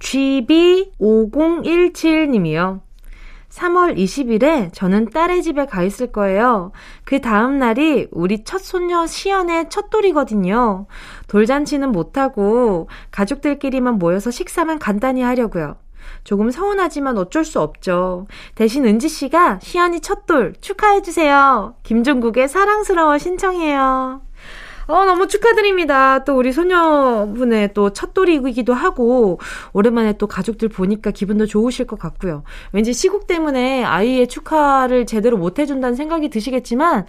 GB5017님이요. 0.00 2.80
3월 3.48 3.96
20일에 3.96 4.72
저는 4.72 5.10
딸의 5.10 5.42
집에 5.42 5.66
가 5.66 5.82
있을 5.82 6.12
거예요. 6.12 6.70
그 7.04 7.20
다음 7.20 7.58
날이 7.58 8.06
우리 8.12 8.44
첫 8.44 8.58
손녀 8.58 9.06
시연의 9.06 9.70
첫 9.70 9.90
돌이거든요. 9.90 10.86
돌잔치는 11.28 11.90
못하고 11.90 12.88
가족들끼리만 13.10 13.98
모여서 13.98 14.30
식사만 14.30 14.78
간단히 14.78 15.22
하려고요. 15.22 15.76
조금 16.24 16.50
서운하지만 16.50 17.18
어쩔 17.18 17.44
수 17.44 17.60
없죠. 17.60 18.26
대신 18.54 18.84
은지 18.84 19.08
씨가 19.08 19.60
시연이 19.62 20.00
첫돌 20.00 20.54
축하해주세요. 20.60 21.74
김종국의 21.82 22.48
사랑스러워 22.48 23.18
신청해요. 23.18 24.22
어, 24.88 25.04
너무 25.04 25.28
축하드립니다. 25.28 26.24
또 26.24 26.34
우리 26.34 26.50
소녀분의 26.50 27.74
또 27.74 27.90
첫돌이기도 27.90 28.72
하고, 28.72 29.38
오랜만에 29.74 30.14
또 30.14 30.26
가족들 30.26 30.70
보니까 30.70 31.10
기분도 31.10 31.44
좋으실 31.44 31.86
것 31.86 31.98
같고요. 31.98 32.42
왠지 32.72 32.94
시국 32.94 33.26
때문에 33.26 33.84
아이의 33.84 34.28
축하를 34.28 35.04
제대로 35.04 35.36
못 35.36 35.58
해준다는 35.58 35.94
생각이 35.94 36.30
드시겠지만, 36.30 37.04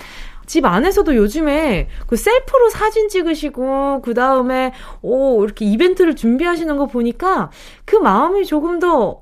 집 0.49 0.65
안에서도 0.65 1.15
요즘에 1.15 1.87
그 2.07 2.15
셀프로 2.15 2.71
사진 2.71 3.07
찍으시고 3.07 4.01
그 4.01 4.15
다음에 4.15 4.73
오 5.03 5.45
이렇게 5.45 5.63
이벤트를 5.63 6.15
준비하시는 6.15 6.75
거 6.75 6.87
보니까 6.87 7.51
그 7.85 7.95
마음이 7.95 8.47
조금 8.47 8.79
더 8.79 9.21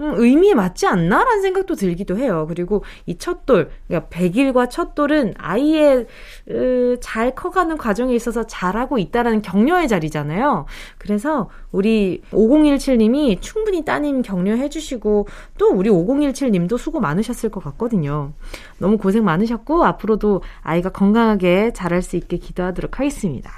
음, 0.00 0.14
의미에 0.16 0.54
맞지 0.54 0.86
않나라는 0.86 1.42
생각도 1.42 1.74
들기도 1.74 2.16
해요. 2.18 2.46
그리고 2.48 2.84
이 3.06 3.16
첫돌, 3.16 3.70
그러니까 3.86 4.08
100일과 4.08 4.70
첫돌은 4.70 5.34
아이의 5.36 6.06
으, 6.50 6.96
잘 7.00 7.34
커가는 7.34 7.76
과정에 7.76 8.14
있어서 8.14 8.46
잘하고 8.46 8.98
있다라는 8.98 9.42
격려의 9.42 9.88
자리잖아요. 9.88 10.66
그래서 10.98 11.50
우리 11.72 12.22
5017님이 12.32 13.40
충분히 13.40 13.84
따님 13.84 14.22
격려해 14.22 14.68
주시고 14.68 15.26
또 15.58 15.68
우리 15.70 15.90
5017님도 15.90 16.78
수고 16.78 17.00
많으셨을 17.00 17.50
것 17.50 17.62
같거든요. 17.64 18.32
너무 18.78 18.98
고생 18.98 19.24
많으셨고 19.24 19.84
앞으로도 19.84 20.42
아이가 20.62 20.90
건강하게 20.90 21.72
자랄 21.72 22.02
수 22.02 22.16
있게 22.16 22.36
기도하도록 22.36 22.98
하겠습니다. 22.98 23.50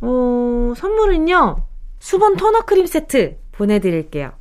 어, 0.00 0.72
선물은요. 0.76 1.56
수분 1.98 2.36
토너 2.36 2.62
크림 2.62 2.86
세트 2.86 3.38
보내드릴게요. 3.52 4.32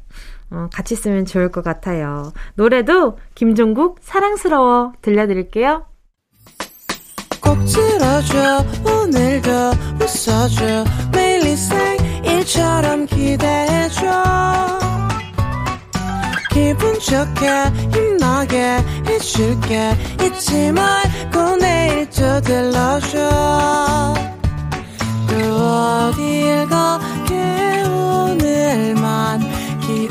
어, 0.52 0.68
같이 0.74 0.96
쓰면 0.96 1.26
좋을 1.26 1.50
것 1.52 1.64
같아요. 1.64 2.32
노래도 2.56 3.18
김종국 3.34 4.00
사랑스러워 4.02 4.94
들려드릴게요. 5.02 5.86
꼭 7.42 7.58
들어줘 7.66 8.66
오늘도 8.84 9.52
웃어줘 10.02 10.84
매일 11.12 11.46
일상일처럼 11.46 13.06
기대해줘 13.06 14.02
기분 16.50 16.94
좋게 17.00 17.66
힘나게 17.94 18.80
해줄게 19.08 19.92
잊지 20.24 20.72
말고 20.72 21.58
내일 21.58 22.10
또 22.10 22.42
들러줘 22.42 23.20
또 25.28 25.36
어딜 25.36 26.68
가게 26.68 27.84
오늘만 27.84 29.42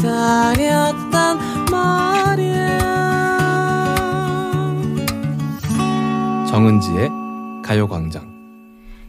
기다렸단 0.04 1.38
말이야 1.70 2.78
가요광장. 7.62 8.34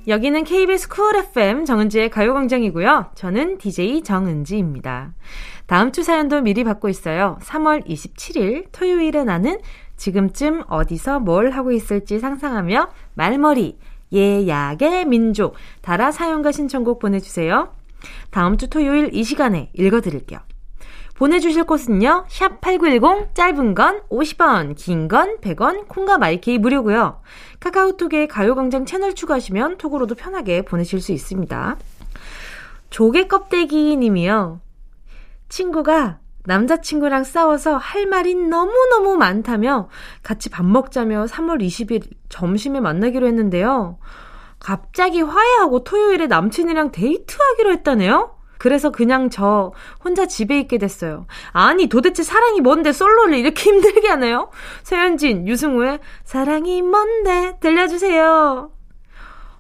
여기는 0.08 0.44
KBS 0.46 0.88
쿨 0.88 1.18
FM 1.18 1.66
정은지의 1.66 2.10
가요광장이고요. 2.10 3.12
저는 3.16 3.58
DJ 3.58 4.04
정은지입니다. 4.04 5.14
다음 5.66 5.92
주 5.92 6.02
사연도 6.02 6.40
미리 6.42 6.64
받고 6.64 6.88
있어요. 6.88 7.38
3월 7.42 7.86
27일 7.86 8.68
토요일에 8.72 9.26
나는 9.26 9.60
지금쯤 9.98 10.64
어디서 10.68 11.20
뭘 11.20 11.52
하고 11.52 11.74
있을지 11.74 12.20
상상하며 12.20 12.88
말머리 13.16 13.78
예약의 14.14 15.06
민족 15.06 15.56
달아 15.82 16.12
사연과 16.14 16.54
신청곡 16.54 17.00
보내주세요. 17.00 17.74
다음 18.30 18.56
주 18.58 18.70
토요일 18.70 19.10
이 19.14 19.26
시간에 19.26 19.72
읽어드릴게요. 19.74 20.40
보내주실 21.16 21.64
곳은요, 21.64 22.26
샵 22.28 22.60
8910, 22.62 23.34
짧은 23.34 23.74
건 23.74 24.02
50원, 24.10 24.76
긴 24.76 25.08
건 25.08 25.38
100원, 25.40 25.88
콩과 25.88 26.18
마이케이 26.18 26.58
무료고요 26.58 27.22
카카오톡에 27.62 28.28
가요광장 28.28 28.86
채널 28.86 29.16
추가하시면 29.16 29.78
톡으로도 29.78 30.16
편하게 30.16 30.64
보내실 30.64 31.00
수 31.02 31.14
있습니다. 31.14 31.78
조개 32.90 33.28
껍데기 33.28 33.96
님이요. 33.96 34.60
친구가 35.48 36.20
남자친구랑 36.48 37.24
싸워서 37.24 37.78
할 37.78 38.06
말이 38.06 38.36
너무너무 38.36 39.16
많다며 39.18 39.90
같이 40.22 40.50
밥 40.50 40.66
먹자며 40.66 41.26
3월 41.26 41.62
20일 41.62 42.08
점심에 42.30 42.82
만나기로 42.82 43.26
했는데요. 43.26 43.98
갑자기 44.60 45.22
화해하고 45.22 45.84
토요일에 45.84 46.28
남친이랑 46.28 46.92
데이트하기로 46.92 47.72
했다네요? 47.72 48.35
그래서 48.58 48.92
그냥 48.92 49.30
저 49.30 49.74
혼자 50.04 50.26
집에 50.26 50.60
있게 50.60 50.78
됐어요. 50.78 51.26
아니, 51.52 51.88
도대체 51.88 52.24
사랑이 52.24 52.62
뭔데 52.62 52.92
솔로를 52.92 53.36
이렇게 53.36 53.70
힘들게 53.70 54.08
하나요? 54.08 54.50
서현진, 54.84 55.48
유승우의 55.48 56.00
사랑이 56.24 56.82
뭔데 56.82 57.58
들려주세요. 57.60 58.75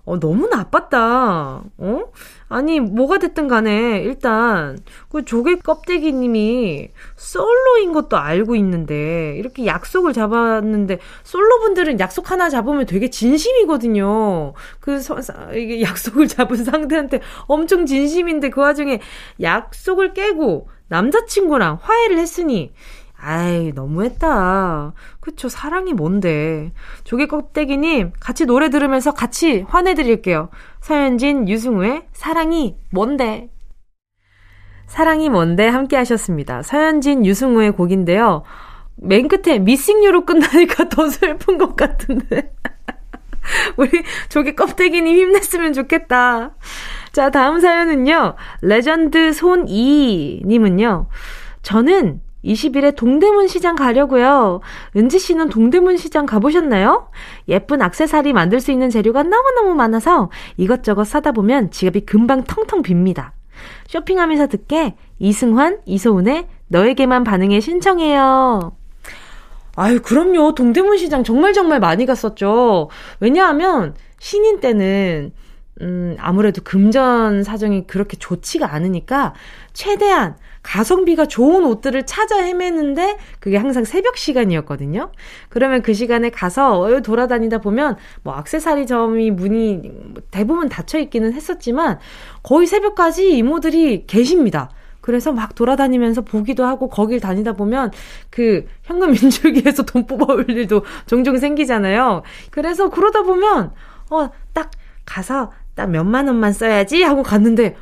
어, 0.05 0.19
너무 0.19 0.47
나빴다. 0.47 1.63
어? 1.77 1.99
아니, 2.47 2.79
뭐가 2.79 3.17
됐든 3.17 3.47
간에, 3.47 4.01
일단, 4.01 4.77
그 5.09 5.25
조개 5.25 5.55
껍데기 5.57 6.13
님이 6.13 6.89
솔로인 7.15 7.91
것도 7.91 8.15
알고 8.17 8.55
있는데, 8.55 9.35
이렇게 9.37 9.65
약속을 9.65 10.13
잡았는데, 10.13 10.99
솔로 11.23 11.59
분들은 11.61 11.99
약속 11.99 12.29
하나 12.29 12.49
잡으면 12.49 12.85
되게 12.85 13.09
진심이거든요. 13.09 14.53
그, 14.79 14.99
서, 14.99 15.17
이게 15.55 15.81
약속을 15.83 16.27
잡은 16.27 16.63
상대한테 16.63 17.21
엄청 17.47 17.87
진심인데, 17.87 18.51
그 18.51 18.61
와중에 18.61 18.99
약속을 19.41 20.13
깨고, 20.13 20.69
남자친구랑 20.87 21.79
화해를 21.81 22.19
했으니, 22.19 22.73
아이, 23.27 23.71
너무했다. 23.73 24.93
그쵸, 25.19 25.49
사랑이 25.49 25.93
뭔데. 25.93 26.71
조개 27.05 27.25
껍데기님, 27.25 28.11
같이 28.19 28.45
노래 28.45 28.69
들으면서 28.69 29.13
같이 29.13 29.65
화내드릴게요. 29.67 30.49
서현진, 30.81 31.49
유승우의 31.49 32.05
사랑이 32.11 32.77
뭔데. 32.91 33.49
사랑이 34.85 35.29
뭔데 35.29 35.67
함께 35.67 35.95
하셨습니다. 35.95 36.61
서현진, 36.61 37.25
유승우의 37.25 37.71
곡인데요. 37.71 38.43
맨 38.97 39.27
끝에 39.27 39.57
missing 39.57 39.97
you로 39.97 40.25
끝나니까 40.25 40.89
더 40.93 41.09
슬픈 41.09 41.57
것 41.57 41.75
같은데. 41.75 42.53
우리 43.75 43.89
조개 44.29 44.53
껍데기님 44.53 45.17
힘냈으면 45.17 45.73
좋겠다. 45.73 46.55
자, 47.11 47.31
다음 47.31 47.59
사연은요. 47.59 48.35
레전드 48.61 49.33
손이님은요. 49.33 51.07
저는 51.63 52.21
20일에 52.45 52.95
동대문 52.95 53.47
시장 53.47 53.75
가려고요. 53.75 54.61
은지 54.95 55.19
씨는 55.19 55.49
동대문 55.49 55.97
시장 55.97 56.25
가보셨나요? 56.25 57.09
예쁜 57.47 57.81
악세사리 57.81 58.33
만들 58.33 58.59
수 58.59 58.71
있는 58.71 58.89
재료가 58.89 59.23
너무너무 59.23 59.73
많아서 59.73 60.29
이것저것 60.57 61.05
사다 61.05 61.31
보면 61.31 61.71
지갑이 61.71 62.01
금방 62.05 62.43
텅텅 62.43 62.83
빕니다. 62.83 63.31
쇼핑하면서 63.87 64.47
듣게 64.47 64.95
이승환, 65.19 65.79
이소은의 65.85 66.47
너에게만 66.67 67.23
반응해 67.23 67.59
신청해요. 67.59 68.75
아유, 69.77 70.01
그럼요. 70.01 70.55
동대문 70.55 70.97
시장 70.97 71.23
정말 71.23 71.53
정말 71.53 71.79
많이 71.79 72.05
갔었죠. 72.05 72.89
왜냐하면 73.19 73.95
신인 74.19 74.59
때는 74.59 75.33
음, 75.81 76.15
아무래도 76.19 76.61
금전 76.63 77.43
사정이 77.43 77.85
그렇게 77.87 78.15
좋지가 78.17 78.73
않으니까 78.73 79.33
최대한 79.73 80.37
가성비가 80.63 81.27
좋은 81.27 81.65
옷들을 81.65 82.05
찾아 82.05 82.41
헤매는데 82.41 83.17
그게 83.39 83.57
항상 83.57 83.83
새벽 83.83 84.17
시간이었거든요. 84.17 85.11
그러면 85.49 85.81
그 85.81 85.93
시간에 85.93 86.29
가서 86.29 87.01
돌아다니다 87.01 87.59
보면 87.59 87.97
뭐 88.23 88.33
악세사리점이 88.35 89.31
문이 89.31 89.91
대부분 90.31 90.69
닫혀 90.69 90.97
있기는 90.99 91.33
했었지만 91.33 91.99
거의 92.41 92.67
새벽까지 92.67 93.37
이모들이 93.37 94.07
계십니다. 94.07 94.69
그래서 95.01 95.31
막 95.31 95.53
돌아다니면서 95.53 96.21
보기도 96.21 96.65
하고 96.65 96.89
거길 96.89 97.19
다니다 97.19 97.53
보면 97.53 97.91
그 98.31 98.65
현금 98.81 99.11
인출기에서 99.11 99.83
돈 99.83 100.07
뽑아 100.07 100.33
올 100.33 100.49
일도 100.49 100.83
종종 101.05 101.37
생기잖아요. 101.37 102.23
그래서 102.49 102.89
그러다 102.89 103.21
보면 103.23 103.71
어 104.09 104.29
딱 104.53 104.71
가서 105.05 105.51
딱 105.75 105.89
몇만 105.89 106.27
원만 106.27 106.53
써야지 106.53 107.03
하고 107.03 107.23
갔는데 107.23 107.75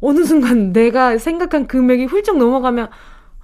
어느 0.00 0.24
순간 0.24 0.72
내가 0.72 1.18
생각한 1.18 1.66
금액이 1.66 2.04
훌쩍 2.04 2.36
넘어가면 2.36 2.88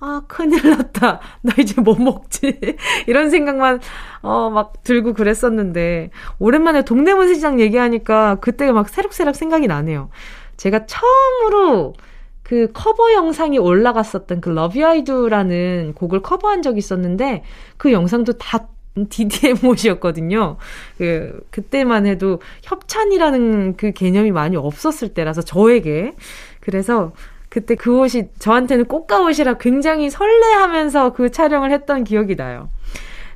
아, 0.04 0.22
큰일 0.26 0.68
났다. 0.68 1.20
나 1.42 1.52
이제 1.56 1.80
뭐 1.80 1.94
먹지? 1.96 2.58
이런 3.06 3.30
생각만, 3.30 3.78
어, 4.22 4.50
막 4.50 4.82
들고 4.82 5.12
그랬었는데, 5.12 6.10
오랜만에 6.40 6.82
동대문 6.82 7.32
시장 7.32 7.60
얘기하니까 7.60 8.34
그때가 8.40 8.72
막 8.72 8.88
새록새록 8.88 9.36
생각이 9.36 9.68
나네요. 9.68 10.10
제가 10.56 10.86
처음으로 10.86 11.94
그 12.42 12.72
커버 12.74 13.12
영상이 13.12 13.58
올라갔었던 13.58 14.40
그 14.40 14.52
I 14.58 15.04
Do라는 15.04 15.92
곡을 15.94 16.20
커버한 16.22 16.62
적이 16.62 16.78
있었는데, 16.78 17.44
그 17.76 17.92
영상도 17.92 18.32
다 18.38 18.66
DDM 19.08 19.64
옷이었거든요. 19.64 20.56
그, 20.98 21.40
그때만 21.50 22.06
해도 22.06 22.40
협찬이라는 22.62 23.76
그 23.76 23.92
개념이 23.92 24.32
많이 24.32 24.56
없었을 24.56 25.14
때라서 25.14 25.42
저에게. 25.42 26.12
그래서 26.60 27.12
그때 27.48 27.74
그 27.74 27.98
옷이 27.98 28.28
저한테는 28.38 28.86
꽃가 28.86 29.20
옷이라 29.22 29.58
굉장히 29.58 30.08
설레하면서 30.10 31.12
그 31.12 31.30
촬영을 31.30 31.70
했던 31.70 32.04
기억이 32.04 32.36
나요. 32.36 32.68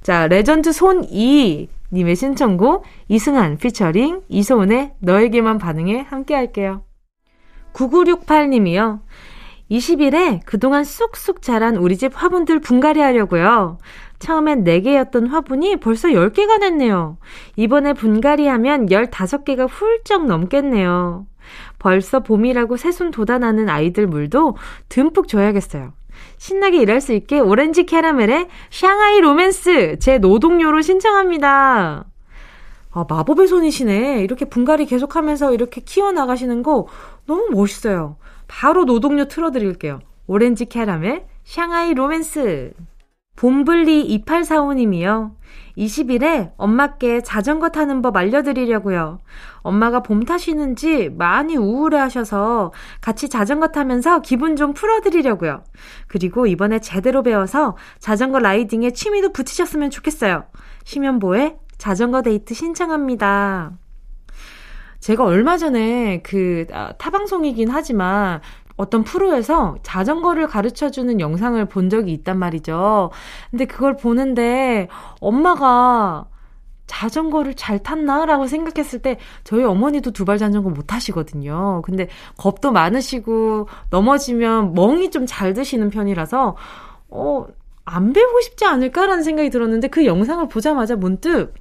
자, 0.02 0.26
레전드 0.26 0.72
손이 0.72 1.68
님의 1.92 2.16
신청곡 2.16 2.84
이승환 3.08 3.58
피처링 3.58 4.22
이소은의 4.28 4.92
너에게만 5.00 5.58
반응해 5.58 6.06
함께 6.08 6.34
할게요. 6.34 6.82
9968님이요. 7.72 9.00
20일에 9.70 10.40
그동안 10.44 10.84
쑥쑥 10.84 11.42
자란 11.42 11.76
우리 11.76 11.96
집 11.96 12.12
화분들 12.14 12.60
분갈이 12.60 13.00
하려고요. 13.00 13.78
처음엔 14.18 14.64
4개였던 14.64 15.28
화분이 15.28 15.76
벌써 15.76 16.08
10개가 16.08 16.60
됐네요. 16.60 17.18
이번에 17.56 17.92
분갈이 17.92 18.46
하면 18.46 18.86
15개가 18.86 19.68
훌쩍 19.68 20.26
넘겠네요. 20.26 21.26
벌써 21.78 22.20
봄이라고 22.20 22.76
새순 22.76 23.10
돋아나는 23.10 23.68
아이들 23.68 24.06
물도 24.06 24.56
듬뿍 24.88 25.28
줘야겠어요. 25.28 25.92
신나게 26.38 26.78
일할 26.82 27.00
수 27.00 27.12
있게 27.12 27.38
오렌지 27.38 27.84
캐러멜의 27.84 28.48
샹하이 28.70 29.20
로맨스 29.20 29.98
제 30.00 30.18
노동요로 30.18 30.82
신청합니다. 30.82 32.04
아, 32.90 33.04
마법의 33.08 33.46
손이시네. 33.46 34.22
이렇게 34.22 34.46
분갈이 34.46 34.86
계속하면서 34.86 35.52
이렇게 35.52 35.82
키워나가시는 35.82 36.62
거 36.62 36.86
너무 37.26 37.48
멋있어요. 37.50 38.16
바로 38.48 38.84
노동요 38.84 39.26
틀어드릴게요. 39.26 40.00
오렌지 40.26 40.64
캐러멜 40.64 41.26
샹하이 41.44 41.94
로맨스. 41.94 42.72
봄블리 43.36 44.22
2845님이요. 44.24 45.32
20일에 45.76 46.52
엄마께 46.56 47.20
자전거 47.20 47.68
타는 47.68 48.00
법 48.00 48.16
알려드리려고요. 48.16 49.20
엄마가 49.58 50.00
봄 50.02 50.24
타시는지 50.24 51.10
많이 51.10 51.56
우울해 51.56 51.98
하셔서 51.98 52.72
같이 53.00 53.28
자전거 53.28 53.68
타면서 53.68 54.20
기분 54.22 54.56
좀 54.56 54.72
풀어드리려고요. 54.72 55.62
그리고 56.08 56.46
이번에 56.46 56.78
제대로 56.78 57.22
배워서 57.22 57.76
자전거 57.98 58.38
라이딩에 58.38 58.92
취미도 58.92 59.32
붙이셨으면 59.32 59.90
좋겠어요. 59.90 60.44
심연보의 60.84 61.56
자전거 61.76 62.22
데이트 62.22 62.54
신청합니다. 62.54 63.72
제가 65.00 65.24
얼마 65.24 65.58
전에 65.58 66.20
그 66.22 66.66
아, 66.72 66.92
타방송이긴 66.98 67.68
하지만 67.68 68.40
어떤 68.76 69.04
프로에서 69.04 69.76
자전거를 69.82 70.46
가르쳐 70.48 70.90
주는 70.90 71.20
영상을 71.20 71.62
본 71.66 71.88
적이 71.90 72.12
있단 72.12 72.38
말이죠. 72.38 73.10
근데 73.50 73.64
그걸 73.64 73.96
보는데 73.96 74.88
엄마가 75.20 76.26
자전거를 76.86 77.54
잘 77.54 77.82
탔나 77.82 78.26
라고 78.26 78.46
생각했을 78.46 79.00
때 79.02 79.18
저희 79.44 79.64
어머니도 79.64 80.12
두발 80.12 80.38
자전거 80.38 80.70
못 80.70 80.86
타시거든요. 80.86 81.82
근데 81.84 82.08
겁도 82.36 82.70
많으시고 82.72 83.68
넘어지면 83.90 84.74
멍이 84.74 85.10
좀 85.10 85.26
잘 85.26 85.52
드시는 85.54 85.90
편이라서 85.90 86.56
어, 87.08 87.46
안 87.84 88.12
배우고 88.12 88.40
싶지 88.42 88.64
않을까라는 88.64 89.22
생각이 89.24 89.50
들었는데 89.50 89.88
그 89.88 90.06
영상을 90.06 90.46
보자마자 90.48 90.94
문득 90.96 91.54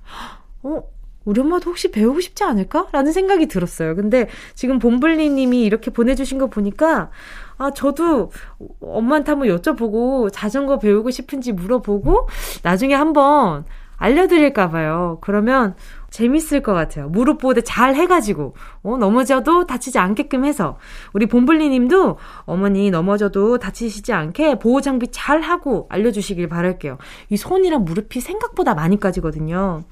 어, 0.63 0.81
우리 1.25 1.41
엄마도 1.41 1.71
혹시 1.71 1.91
배우고 1.91 2.21
싶지 2.21 2.43
않을까? 2.43 2.87
라는 2.91 3.11
생각이 3.11 3.47
들었어요. 3.47 3.95
근데 3.95 4.29
지금 4.53 4.79
봄블리 4.79 5.29
님이 5.31 5.63
이렇게 5.63 5.91
보내주신 5.91 6.37
거 6.37 6.47
보니까, 6.47 7.09
아, 7.57 7.71
저도 7.71 8.31
엄마한테 8.79 9.31
한번 9.31 9.49
여쭤보고 9.49 10.29
자전거 10.31 10.77
배우고 10.77 11.09
싶은지 11.09 11.51
물어보고 11.51 12.27
나중에 12.63 12.93
한번 12.93 13.65
알려드릴까봐요. 13.97 15.19
그러면 15.21 15.75
재밌을 16.09 16.61
것 16.61 16.73
같아요. 16.73 17.09
무릎 17.09 17.39
보호대 17.39 17.61
잘 17.61 17.95
해가지고, 17.95 18.55
어, 18.83 18.97
넘어져도 18.97 19.65
다치지 19.65 19.99
않게끔 19.99 20.45
해서. 20.45 20.77
우리 21.13 21.25
봄블리 21.25 21.69
님도 21.69 22.17
어머니 22.45 22.89
넘어져도 22.89 23.57
다치시지 23.57 24.13
않게 24.13 24.59
보호 24.59 24.81
장비 24.81 25.07
잘 25.11 25.41
하고 25.41 25.87
알려주시길 25.89 26.47
바랄게요. 26.47 26.97
이 27.29 27.37
손이랑 27.37 27.83
무릎이 27.83 28.21
생각보다 28.21 28.73
많이 28.75 28.99
까지거든요. 28.99 29.83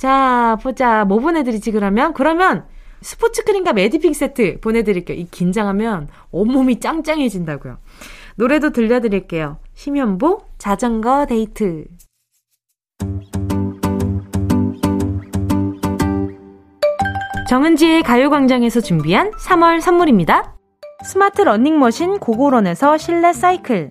자, 0.00 0.56
보자. 0.62 1.04
뭐 1.04 1.18
보내드리지, 1.18 1.72
그러면? 1.72 2.14
그러면 2.14 2.64
스포츠 3.02 3.44
크림과 3.44 3.74
매디핑 3.74 4.14
세트 4.14 4.60
보내드릴게요. 4.60 5.18
이 5.18 5.26
긴장하면 5.30 6.08
온몸이 6.30 6.80
짱짱해진다고요. 6.80 7.76
노래도 8.36 8.70
들려드릴게요. 8.70 9.58
심현보, 9.74 10.40
자전거 10.56 11.26
데이트. 11.26 11.84
정은지의 17.50 18.02
가요광장에서 18.02 18.80
준비한 18.80 19.32
3월 19.32 19.82
선물입니다. 19.82 20.56
스마트 21.04 21.42
러닝머신 21.42 22.20
고고런에서 22.20 22.96
실내 22.96 23.34
사이클. 23.34 23.90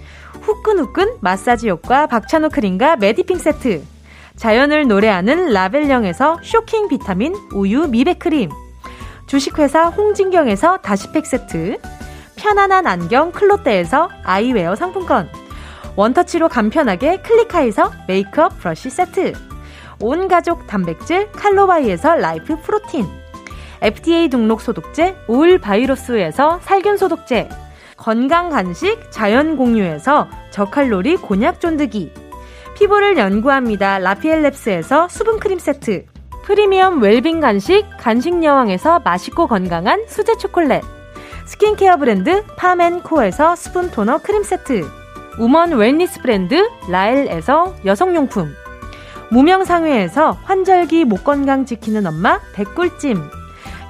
후끈후끈 0.41 1.17
마사지 1.21 1.69
효과 1.69 2.07
박찬호 2.07 2.49
크림과 2.49 2.97
메디핑 2.97 3.37
세트. 3.37 3.83
자연을 4.35 4.87
노래하는 4.87 5.53
라벨령에서 5.53 6.39
쇼킹 6.43 6.87
비타민 6.87 7.35
우유 7.53 7.87
미백 7.87 8.19
크림. 8.19 8.49
주식회사 9.27 9.85
홍진경에서 9.89 10.77
다시팩 10.77 11.25
세트. 11.25 11.77
편안한 12.35 12.87
안경 12.87 13.31
클로떼에서 13.31 14.09
아이웨어 14.23 14.75
상품권. 14.75 15.29
원터치로 15.95 16.49
간편하게 16.49 17.21
클리카에서 17.21 17.91
메이크업 18.07 18.59
브러쉬 18.59 18.89
세트. 18.89 19.33
온 19.99 20.27
가족 20.27 20.65
단백질 20.65 21.31
칼로바이에서 21.31 22.15
라이프 22.15 22.59
프로틴. 22.61 23.05
FDA 23.81 24.29
등록 24.29 24.61
소독제 24.61 25.15
오일 25.27 25.59
바이러스에서 25.59 26.59
살균 26.63 26.97
소독제. 26.97 27.49
건강 28.01 28.49
간식 28.49 29.11
자연 29.11 29.55
공유에서 29.55 30.27
저칼로리 30.49 31.17
곤약 31.17 31.61
쫀득이. 31.61 32.11
피부를 32.75 33.15
연구합니다. 33.15 33.99
라피엘랩스에서 33.99 35.07
수분 35.07 35.39
크림 35.39 35.59
세트. 35.59 36.05
프리미엄 36.43 36.99
웰빙 36.99 37.39
간식 37.41 37.85
간식 37.99 38.43
여왕에서 38.43 39.01
맛있고 39.01 39.45
건강한 39.45 40.03
수제 40.07 40.37
초콜렛 40.37 40.81
스킨케어 41.45 41.97
브랜드 41.97 42.43
파맨코에서 42.57 43.55
스푼 43.55 43.91
토너 43.91 44.17
크림 44.17 44.41
세트. 44.41 44.83
우먼 45.37 45.73
웰니스 45.73 46.23
브랜드 46.23 46.69
라엘에서 46.89 47.75
여성용품. 47.85 48.51
무명상회에서 49.29 50.39
환절기 50.43 51.05
목 51.05 51.23
건강 51.23 51.67
지키는 51.67 52.07
엄마 52.07 52.39
백꿀찜 52.53 53.40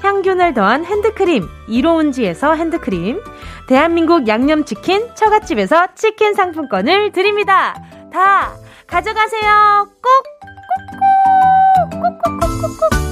향균을 0.01 0.53
더한 0.53 0.83
핸드크림 0.83 1.47
이로운지에서 1.67 2.53
핸드크림 2.53 3.21
대한민국 3.67 4.27
양념치킨 4.27 5.13
처갓집에서 5.15 5.93
치킨 5.95 6.33
상품권을 6.33 7.11
드립니다. 7.11 7.75
다 8.11 8.53
가져가세요. 8.87 9.87
꼭! 10.01 10.41
꾹꾹꾹꾹꾹꾹 11.91 13.11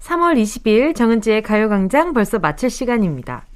3월 0.00 0.40
20일 0.40 0.94
정은지의 0.94 1.42
가요광장 1.42 2.12
벌써 2.12 2.38
마칠 2.38 2.70
시간입니다. 2.70 3.46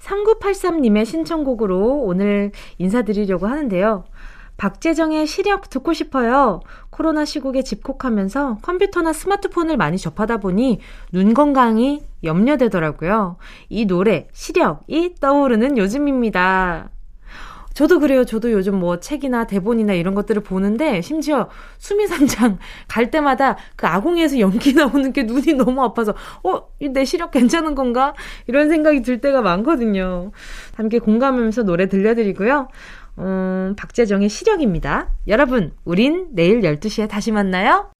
3983님의 0.00 1.04
신청곡으로 1.04 2.02
오늘 2.02 2.50
인사드리려고 2.78 3.46
하는데요. 3.46 4.04
박재정의 4.56 5.26
시력 5.26 5.70
듣고 5.70 5.92
싶어요. 5.92 6.60
코로나 6.92 7.24
시국에 7.24 7.62
집콕하면서 7.62 8.58
컴퓨터나 8.60 9.14
스마트폰을 9.14 9.78
많이 9.78 9.96
접하다 9.96 10.36
보니 10.36 10.78
눈 11.10 11.32
건강이 11.32 12.02
염려되더라고요. 12.22 13.36
이 13.70 13.86
노래, 13.86 14.28
시력이 14.32 15.14
떠오르는 15.18 15.78
요즘입니다. 15.78 16.90
저도 17.72 18.00
그래요. 18.00 18.26
저도 18.26 18.52
요즘 18.52 18.78
뭐 18.78 19.00
책이나 19.00 19.46
대본이나 19.46 19.94
이런 19.94 20.14
것들을 20.14 20.42
보는데 20.42 21.00
심지어 21.00 21.48
수미산장 21.78 22.58
갈 22.86 23.10
때마다 23.10 23.56
그 23.76 23.86
아궁이에서 23.86 24.38
연기 24.40 24.74
나오는 24.74 25.12
게 25.14 25.22
눈이 25.22 25.54
너무 25.54 25.82
아파서 25.82 26.14
어, 26.44 26.68
내 26.78 27.06
시력 27.06 27.30
괜찮은 27.30 27.74
건가? 27.74 28.12
이런 28.46 28.68
생각이 28.68 29.00
들 29.00 29.22
때가 29.22 29.40
많거든요. 29.40 30.32
함께 30.74 30.98
공감하면서 30.98 31.62
노래 31.62 31.88
들려드리고요. 31.88 32.68
음, 33.18 33.74
박재정의 33.76 34.28
시력입니다. 34.28 35.10
여러분, 35.28 35.72
우린 35.84 36.28
내일 36.32 36.60
12시에 36.60 37.08
다시 37.08 37.32
만나요. 37.32 37.91